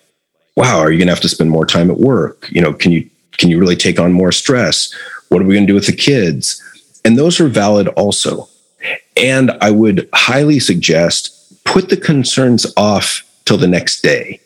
wow, 0.56 0.80
are 0.80 0.92
you 0.92 0.98
going 0.98 1.08
to 1.08 1.14
have 1.14 1.22
to 1.22 1.30
spend 1.30 1.50
more 1.50 1.66
time 1.66 1.90
at 1.90 1.98
work? 1.98 2.48
You 2.52 2.62
know, 2.62 2.74
can 2.74 2.92
you 2.92 3.10
can 3.38 3.50
you 3.50 3.60
really 3.60 3.76
take 3.76 4.00
on 4.00 4.14
more 4.14 4.32
stress? 4.32 4.94
What 5.30 5.42
are 5.42 5.46
we 5.46 5.56
going 5.56 5.66
to 5.66 5.72
do 5.72 5.76
with 5.76 5.88
the 5.88 5.96
kids? 5.96 6.62
And 7.04 7.18
those 7.18 7.40
are 7.40 7.48
valid 7.48 7.88
also. 7.90 8.48
And 9.18 9.52
I 9.62 9.72
would 9.72 10.08
highly 10.14 10.60
suggest 10.60 11.64
put 11.64 11.90
the 11.90 11.98
concerns 11.98 12.72
off 12.78 13.24
till 13.46 13.58
the 13.58 13.68
next 13.68 14.02
day. 14.02 14.40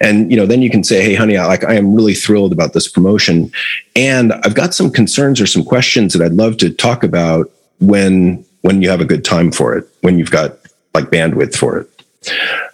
And 0.00 0.30
you 0.30 0.36
know, 0.36 0.46
then 0.46 0.60
you 0.60 0.70
can 0.70 0.84
say, 0.84 1.02
"Hey, 1.02 1.14
honey, 1.14 1.36
I, 1.36 1.46
like 1.46 1.64
I 1.64 1.74
am 1.74 1.94
really 1.94 2.14
thrilled 2.14 2.52
about 2.52 2.74
this 2.74 2.86
promotion, 2.86 3.50
and 3.96 4.32
I've 4.44 4.54
got 4.54 4.74
some 4.74 4.90
concerns 4.90 5.40
or 5.40 5.46
some 5.46 5.64
questions 5.64 6.12
that 6.12 6.22
I'd 6.22 6.34
love 6.34 6.58
to 6.58 6.70
talk 6.70 7.02
about 7.02 7.50
when 7.80 8.44
when 8.60 8.82
you 8.82 8.90
have 8.90 9.00
a 9.00 9.06
good 9.06 9.24
time 9.24 9.50
for 9.50 9.74
it, 9.76 9.88
when 10.02 10.18
you've 10.18 10.30
got 10.30 10.58
like 10.94 11.06
bandwidth 11.06 11.56
for 11.56 11.78
it." 11.78 11.89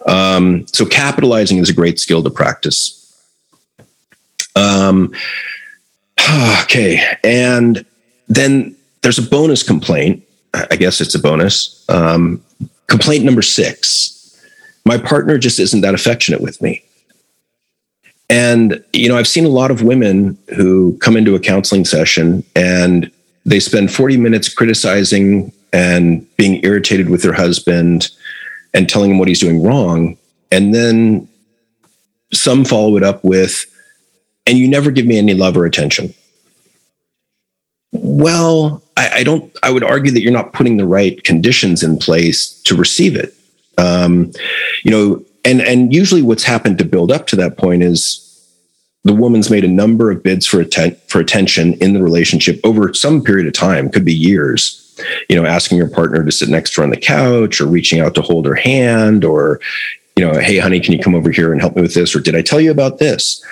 Um, 0.05 0.67
so 0.67 0.85
capitalizing 0.85 1.57
is 1.57 1.69
a 1.69 1.73
great 1.73 1.99
skill 1.99 2.23
to 2.23 2.29
practice. 2.29 2.93
Um, 4.55 5.13
okay. 6.63 7.17
And 7.23 7.85
then 8.27 8.75
there's 9.01 9.19
a 9.19 9.23
bonus 9.23 9.63
complaint. 9.63 10.23
I 10.53 10.75
guess 10.75 11.01
it's 11.01 11.15
a 11.15 11.19
bonus. 11.19 11.85
Um, 11.89 12.43
complaint 12.87 13.23
number 13.25 13.41
six 13.41 14.17
my 14.87 14.97
partner 14.97 15.37
just 15.37 15.59
isn't 15.59 15.81
that 15.81 15.93
affectionate 15.93 16.41
with 16.41 16.61
me. 16.61 16.81
And, 18.29 18.83
you 18.93 19.09
know, 19.09 19.17
I've 19.17 19.27
seen 19.27 19.45
a 19.45 19.49
lot 19.49 19.69
of 19.69 19.83
women 19.83 20.37
who 20.55 20.97
come 20.99 21.15
into 21.15 21.35
a 21.35 21.39
counseling 21.39 21.85
session 21.85 22.43
and 22.55 23.11
they 23.45 23.59
spend 23.59 23.93
40 23.93 24.17
minutes 24.17 24.53
criticizing 24.53 25.51
and 25.73 26.25
being 26.37 26.63
irritated 26.63 27.09
with 27.09 27.21
their 27.21 27.33
husband 27.33 28.09
and 28.73 28.89
telling 28.89 29.11
him 29.11 29.19
what 29.19 29.27
he's 29.27 29.39
doing 29.39 29.63
wrong. 29.63 30.17
And 30.51 30.73
then 30.73 31.27
some 32.33 32.65
follow 32.65 32.97
it 32.97 33.03
up 33.03 33.23
with, 33.23 33.65
and 34.45 34.57
you 34.57 34.67
never 34.67 34.91
give 34.91 35.05
me 35.05 35.17
any 35.17 35.33
love 35.33 35.57
or 35.57 35.65
attention. 35.65 36.13
Well, 37.91 38.83
I, 38.95 39.09
I, 39.19 39.23
don't. 39.23 39.55
I 39.63 39.71
would 39.71 39.83
argue 39.83 40.11
that 40.11 40.21
you're 40.21 40.31
not 40.31 40.53
putting 40.53 40.77
the 40.77 40.85
right 40.85 41.23
conditions 41.23 41.83
in 41.83 41.97
place 41.97 42.61
to 42.63 42.75
receive 42.75 43.15
it. 43.15 43.33
Um, 43.77 44.31
you 44.83 44.91
know, 44.91 45.25
and 45.45 45.61
and 45.61 45.93
usually 45.93 46.21
what's 46.21 46.43
happened 46.43 46.77
to 46.79 46.85
build 46.85 47.11
up 47.11 47.27
to 47.27 47.35
that 47.37 47.57
point 47.57 47.83
is 47.83 48.23
the 49.03 49.13
woman's 49.13 49.49
made 49.49 49.63
a 49.63 49.69
number 49.69 50.11
of 50.11 50.21
bids 50.21 50.45
for 50.45 50.59
atten- 50.59 50.97
for 51.07 51.19
attention 51.19 51.73
in 51.75 51.93
the 51.93 52.03
relationship 52.03 52.59
over 52.63 52.93
some 52.93 53.23
period 53.23 53.47
of 53.47 53.53
time, 53.53 53.89
could 53.89 54.05
be 54.05 54.13
years. 54.13 54.83
You 55.29 55.35
know, 55.35 55.45
asking 55.45 55.77
your 55.77 55.89
partner 55.89 56.23
to 56.23 56.31
sit 56.31 56.49
next 56.49 56.73
to 56.73 56.81
her 56.81 56.83
on 56.83 56.89
the 56.89 56.97
couch, 56.97 57.61
or 57.61 57.67
reaching 57.67 57.99
out 57.99 58.15
to 58.15 58.21
hold 58.21 58.45
her 58.45 58.55
hand, 58.55 59.23
or 59.23 59.59
you 60.15 60.25
know, 60.25 60.39
hey, 60.39 60.57
honey, 60.57 60.79
can 60.79 60.93
you 60.93 60.99
come 60.99 61.13
over 61.13 61.29
here 61.29 61.51
and 61.51 61.61
help 61.61 61.75
me 61.75 61.81
with 61.81 61.93
this? 61.93 62.15
Or 62.15 62.19
did 62.19 62.35
I 62.35 62.41
tell 62.41 62.59
you 62.59 62.71
about 62.71 62.97
this? 62.97 63.45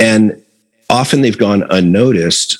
And 0.00 0.42
often 0.90 1.20
they've 1.20 1.38
gone 1.38 1.62
unnoticed 1.70 2.58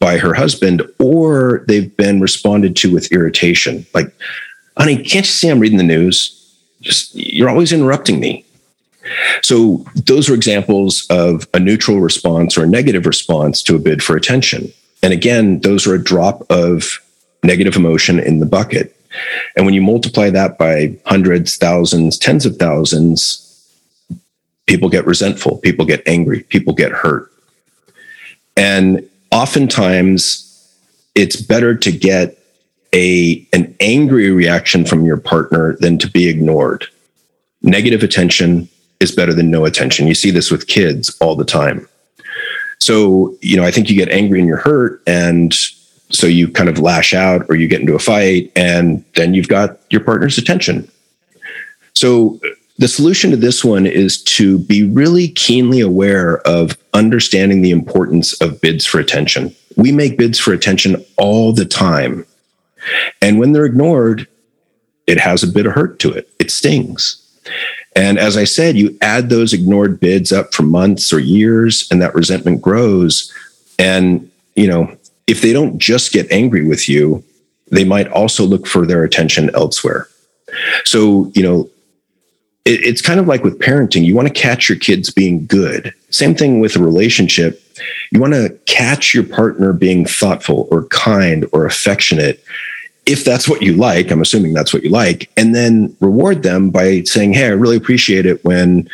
by 0.00 0.18
her 0.18 0.34
husband, 0.34 0.82
or 0.98 1.64
they've 1.68 1.96
been 1.96 2.20
responded 2.20 2.76
to 2.76 2.92
with 2.92 3.12
irritation. 3.12 3.86
Like, 3.94 4.12
honey, 4.76 4.96
can't 4.96 5.24
you 5.24 5.32
see 5.32 5.48
I'm 5.48 5.60
reading 5.60 5.78
the 5.78 5.84
news? 5.84 6.40
Just 6.80 7.14
you're 7.14 7.48
always 7.48 7.72
interrupting 7.72 8.20
me. 8.20 8.44
So 9.42 9.84
those 9.94 10.28
are 10.28 10.34
examples 10.34 11.06
of 11.10 11.46
a 11.54 11.60
neutral 11.60 12.00
response 12.00 12.58
or 12.58 12.64
a 12.64 12.68
negative 12.68 13.06
response 13.06 13.62
to 13.62 13.76
a 13.76 13.78
bid 13.78 14.02
for 14.02 14.16
attention. 14.16 14.72
And 15.02 15.12
again, 15.12 15.60
those 15.60 15.86
are 15.86 15.94
a 15.94 16.02
drop 16.02 16.44
of 16.50 17.00
negative 17.44 17.76
emotion 17.76 18.18
in 18.18 18.40
the 18.40 18.46
bucket. 18.46 18.96
And 19.56 19.64
when 19.64 19.74
you 19.74 19.82
multiply 19.82 20.30
that 20.30 20.58
by 20.58 20.96
hundreds, 21.06 21.56
thousands, 21.56 22.18
tens 22.18 22.44
of 22.46 22.56
thousands, 22.56 23.40
people 24.66 24.88
get 24.88 25.06
resentful, 25.06 25.58
people 25.58 25.84
get 25.84 26.02
angry, 26.06 26.42
people 26.44 26.74
get 26.74 26.90
hurt. 26.90 27.30
And 28.56 29.08
oftentimes 29.30 30.40
it's 31.14 31.40
better 31.40 31.74
to 31.76 31.92
get 31.92 32.38
a 32.92 33.46
an 33.52 33.74
angry 33.80 34.30
reaction 34.30 34.84
from 34.84 35.04
your 35.04 35.16
partner 35.16 35.76
than 35.80 35.98
to 35.98 36.10
be 36.10 36.28
ignored. 36.28 36.86
Negative 37.62 38.02
attention 38.02 38.68
is 39.00 39.14
better 39.14 39.32
than 39.32 39.50
no 39.50 39.64
attention. 39.64 40.06
You 40.06 40.14
see 40.14 40.30
this 40.30 40.50
with 40.50 40.66
kids 40.66 41.16
all 41.20 41.34
the 41.34 41.44
time. 41.44 41.88
So, 42.78 43.36
you 43.40 43.56
know, 43.56 43.64
I 43.64 43.70
think 43.70 43.88
you 43.88 43.96
get 43.96 44.10
angry 44.10 44.38
and 44.38 44.48
you're 44.48 44.58
hurt 44.58 45.02
and 45.06 45.54
so 46.10 46.26
you 46.26 46.48
kind 46.48 46.68
of 46.68 46.78
lash 46.78 47.14
out 47.14 47.46
or 47.48 47.56
you 47.56 47.68
get 47.68 47.80
into 47.80 47.94
a 47.94 47.98
fight 47.98 48.52
and 48.54 49.04
then 49.14 49.34
you've 49.34 49.48
got 49.48 49.80
your 49.90 50.02
partner's 50.02 50.38
attention. 50.38 50.88
So 51.94 52.40
the 52.78 52.88
solution 52.88 53.30
to 53.30 53.36
this 53.36 53.64
one 53.64 53.86
is 53.86 54.22
to 54.24 54.58
be 54.58 54.82
really 54.82 55.28
keenly 55.28 55.80
aware 55.80 56.38
of 56.40 56.76
understanding 56.92 57.62
the 57.62 57.70
importance 57.70 58.32
of 58.40 58.60
bids 58.60 58.84
for 58.84 58.98
attention. 58.98 59.54
We 59.76 59.92
make 59.92 60.18
bids 60.18 60.38
for 60.38 60.52
attention 60.52 61.04
all 61.16 61.52
the 61.52 61.64
time. 61.64 62.26
And 63.22 63.38
when 63.38 63.52
they're 63.52 63.64
ignored, 63.64 64.26
it 65.06 65.18
has 65.20 65.42
a 65.42 65.48
bit 65.48 65.66
of 65.66 65.72
hurt 65.72 65.98
to 66.00 66.12
it. 66.12 66.28
It 66.38 66.50
stings. 66.50 67.20
And 67.94 68.18
as 68.18 68.36
I 68.36 68.44
said, 68.44 68.76
you 68.76 68.96
add 69.00 69.28
those 69.28 69.52
ignored 69.52 70.00
bids 70.00 70.32
up 70.32 70.52
for 70.52 70.62
months 70.62 71.12
or 71.12 71.20
years, 71.20 71.86
and 71.90 72.02
that 72.02 72.14
resentment 72.14 72.60
grows. 72.60 73.32
And, 73.78 74.30
you 74.56 74.66
know, 74.66 74.96
if 75.26 75.42
they 75.42 75.52
don't 75.52 75.78
just 75.78 76.12
get 76.12 76.30
angry 76.30 76.66
with 76.66 76.88
you, 76.88 77.24
they 77.70 77.84
might 77.84 78.08
also 78.08 78.44
look 78.44 78.66
for 78.66 78.86
their 78.86 79.04
attention 79.04 79.50
elsewhere. 79.54 80.08
So, 80.84 81.30
you 81.34 81.42
know, 81.42 81.70
it, 82.64 82.84
it's 82.84 83.02
kind 83.02 83.18
of 83.18 83.26
like 83.26 83.42
with 83.42 83.58
parenting. 83.58 84.04
You 84.04 84.14
want 84.14 84.28
to 84.28 84.34
catch 84.34 84.68
your 84.68 84.78
kids 84.78 85.10
being 85.10 85.46
good. 85.46 85.92
Same 86.10 86.34
thing 86.34 86.60
with 86.60 86.76
a 86.76 86.82
relationship. 86.82 87.60
You 88.12 88.20
want 88.20 88.34
to 88.34 88.50
catch 88.66 89.14
your 89.14 89.24
partner 89.24 89.72
being 89.72 90.06
thoughtful 90.06 90.68
or 90.70 90.84
kind 90.86 91.46
or 91.52 91.66
affectionate 91.66 92.44
if 93.06 93.24
that's 93.24 93.48
what 93.48 93.62
you 93.62 93.74
like, 93.74 94.10
I'm 94.10 94.22
assuming 94.22 94.54
that's 94.54 94.72
what 94.72 94.82
you 94.82 94.90
like, 94.90 95.30
and 95.36 95.54
then 95.54 95.94
reward 96.00 96.42
them 96.42 96.70
by 96.70 97.02
saying, 97.02 97.34
Hey, 97.34 97.46
I 97.46 97.50
really 97.50 97.76
appreciate 97.76 98.26
it 98.26 98.42
when 98.44 98.88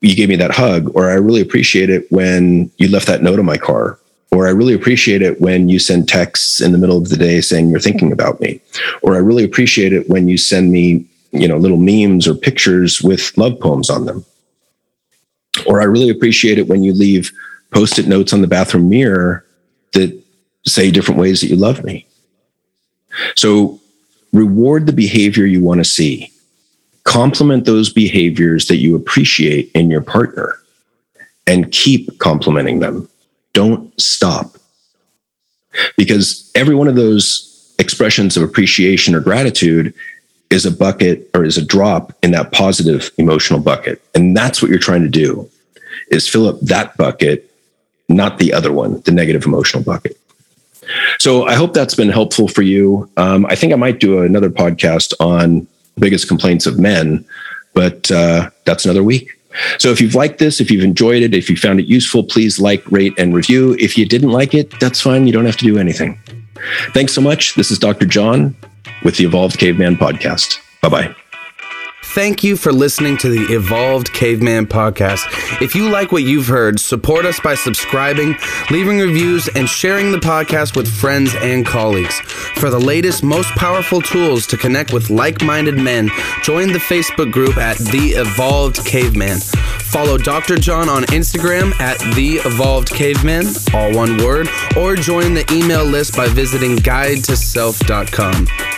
you 0.00 0.16
gave 0.16 0.28
me 0.28 0.36
that 0.36 0.50
hug, 0.50 0.90
or 0.94 1.10
I 1.10 1.14
really 1.14 1.40
appreciate 1.40 1.90
it 1.90 2.10
when 2.10 2.70
you 2.78 2.88
left 2.88 3.06
that 3.06 3.22
note 3.22 3.38
on 3.38 3.44
my 3.44 3.58
car, 3.58 3.98
or 4.32 4.46
I 4.46 4.50
really 4.50 4.74
appreciate 4.74 5.22
it 5.22 5.40
when 5.40 5.68
you 5.68 5.78
send 5.78 6.08
texts 6.08 6.60
in 6.60 6.72
the 6.72 6.78
middle 6.78 6.96
of 6.96 7.08
the 7.08 7.16
day 7.16 7.40
saying 7.40 7.70
you're 7.70 7.80
thinking 7.80 8.12
about 8.12 8.40
me, 8.40 8.60
or 9.02 9.14
I 9.14 9.18
really 9.18 9.44
appreciate 9.44 9.92
it 9.92 10.08
when 10.08 10.28
you 10.28 10.36
send 10.36 10.72
me, 10.72 11.06
you 11.30 11.46
know, 11.46 11.56
little 11.56 11.76
memes 11.76 12.26
or 12.26 12.34
pictures 12.34 13.00
with 13.02 13.36
love 13.38 13.60
poems 13.60 13.90
on 13.90 14.06
them. 14.06 14.24
Or 15.66 15.80
I 15.80 15.84
really 15.84 16.08
appreciate 16.08 16.58
it 16.58 16.68
when 16.68 16.82
you 16.82 16.92
leave 16.92 17.30
post 17.70 17.98
it 17.98 18.08
notes 18.08 18.32
on 18.32 18.40
the 18.40 18.46
bathroom 18.46 18.88
mirror 18.88 19.46
that 19.92 20.18
say 20.66 20.90
different 20.90 21.20
ways 21.20 21.40
that 21.40 21.48
you 21.48 21.56
love 21.56 21.84
me 21.84 22.06
so 23.36 23.80
reward 24.32 24.86
the 24.86 24.92
behavior 24.92 25.46
you 25.46 25.62
want 25.62 25.80
to 25.80 25.84
see. 25.84 26.30
Compliment 27.04 27.64
those 27.64 27.92
behaviors 27.92 28.66
that 28.66 28.76
you 28.76 28.94
appreciate 28.94 29.70
in 29.74 29.90
your 29.90 30.00
partner 30.00 30.58
and 31.46 31.70
keep 31.72 32.18
complimenting 32.18 32.80
them. 32.80 33.08
Don't 33.52 33.98
stop. 34.00 34.56
Because 35.96 36.50
every 36.54 36.74
one 36.74 36.88
of 36.88 36.96
those 36.96 37.74
expressions 37.78 38.36
of 38.36 38.42
appreciation 38.42 39.14
or 39.14 39.20
gratitude 39.20 39.94
is 40.50 40.66
a 40.66 40.70
bucket 40.70 41.30
or 41.34 41.44
is 41.44 41.56
a 41.56 41.64
drop 41.64 42.12
in 42.22 42.30
that 42.32 42.52
positive 42.52 43.10
emotional 43.16 43.60
bucket. 43.60 44.02
And 44.14 44.36
that's 44.36 44.60
what 44.60 44.70
you're 44.70 44.78
trying 44.78 45.02
to 45.02 45.08
do 45.08 45.48
is 46.10 46.28
fill 46.28 46.46
up 46.46 46.60
that 46.60 46.96
bucket, 46.96 47.50
not 48.08 48.38
the 48.38 48.52
other 48.52 48.70
one, 48.70 49.00
the 49.00 49.12
negative 49.12 49.46
emotional 49.46 49.82
bucket. 49.82 50.18
So 51.18 51.46
I 51.46 51.54
hope 51.54 51.72
that's 51.72 51.94
been 51.94 52.10
helpful 52.10 52.48
for 52.48 52.62
you. 52.62 53.08
Um, 53.16 53.46
I 53.46 53.54
think 53.54 53.72
I 53.72 53.76
might 53.76 54.00
do 54.00 54.22
another 54.22 54.50
podcast 54.50 55.14
on 55.20 55.66
biggest 55.98 56.28
complaints 56.28 56.66
of 56.66 56.78
men, 56.78 57.24
but 57.72 58.10
uh, 58.10 58.50
that's 58.64 58.84
another 58.84 59.02
week. 59.02 59.38
So 59.78 59.90
if 59.90 60.00
you've 60.00 60.14
liked 60.14 60.38
this, 60.38 60.60
if 60.60 60.70
you've 60.70 60.84
enjoyed 60.84 61.22
it, 61.22 61.34
if 61.34 61.48
you 61.50 61.56
found 61.56 61.80
it 61.80 61.86
useful, 61.86 62.24
please 62.24 62.58
like, 62.58 62.82
rate, 62.90 63.14
and 63.18 63.34
review. 63.34 63.76
If 63.78 63.96
you 63.98 64.06
didn't 64.06 64.30
like 64.30 64.54
it, 64.54 64.78
that's 64.80 65.00
fine. 65.00 65.26
You 65.26 65.32
don't 65.32 65.46
have 65.46 65.56
to 65.58 65.64
do 65.64 65.78
anything. 65.78 66.18
Thanks 66.94 67.12
so 67.12 67.20
much. 67.20 67.54
This 67.54 67.70
is 67.70 67.78
Dr. 67.78 68.06
John 68.06 68.56
with 69.04 69.16
the 69.16 69.24
Evolved 69.24 69.58
Caveman 69.58 69.96
Podcast. 69.96 70.58
Bye 70.80 70.88
bye. 70.88 71.21
Thank 72.14 72.44
you 72.44 72.58
for 72.58 72.74
listening 72.74 73.16
to 73.18 73.30
the 73.30 73.54
Evolved 73.54 74.12
Caveman 74.12 74.66
podcast. 74.66 75.24
If 75.62 75.74
you 75.74 75.88
like 75.88 76.12
what 76.12 76.24
you've 76.24 76.46
heard, 76.46 76.78
support 76.78 77.24
us 77.24 77.40
by 77.40 77.54
subscribing, 77.54 78.36
leaving 78.70 78.98
reviews, 78.98 79.48
and 79.48 79.66
sharing 79.66 80.12
the 80.12 80.18
podcast 80.18 80.76
with 80.76 80.86
friends 80.86 81.34
and 81.36 81.64
colleagues. 81.64 82.20
For 82.56 82.68
the 82.68 82.78
latest, 82.78 83.24
most 83.24 83.48
powerful 83.52 84.02
tools 84.02 84.46
to 84.48 84.58
connect 84.58 84.92
with 84.92 85.08
like 85.08 85.42
minded 85.42 85.78
men, 85.78 86.10
join 86.42 86.70
the 86.70 86.78
Facebook 86.80 87.32
group 87.32 87.56
at 87.56 87.78
The 87.78 88.10
Evolved 88.16 88.84
Caveman. 88.84 89.38
Follow 89.38 90.18
Dr. 90.18 90.56
John 90.56 90.90
on 90.90 91.04
Instagram 91.04 91.72
at 91.80 91.98
The 92.14 92.40
Evolved 92.44 92.90
Caveman, 92.90 93.46
all 93.72 93.90
one 93.94 94.18
word, 94.18 94.48
or 94.76 94.96
join 94.96 95.32
the 95.32 95.50
email 95.50 95.84
list 95.84 96.14
by 96.14 96.28
visiting 96.28 96.76
guidetoself.com. 96.76 98.71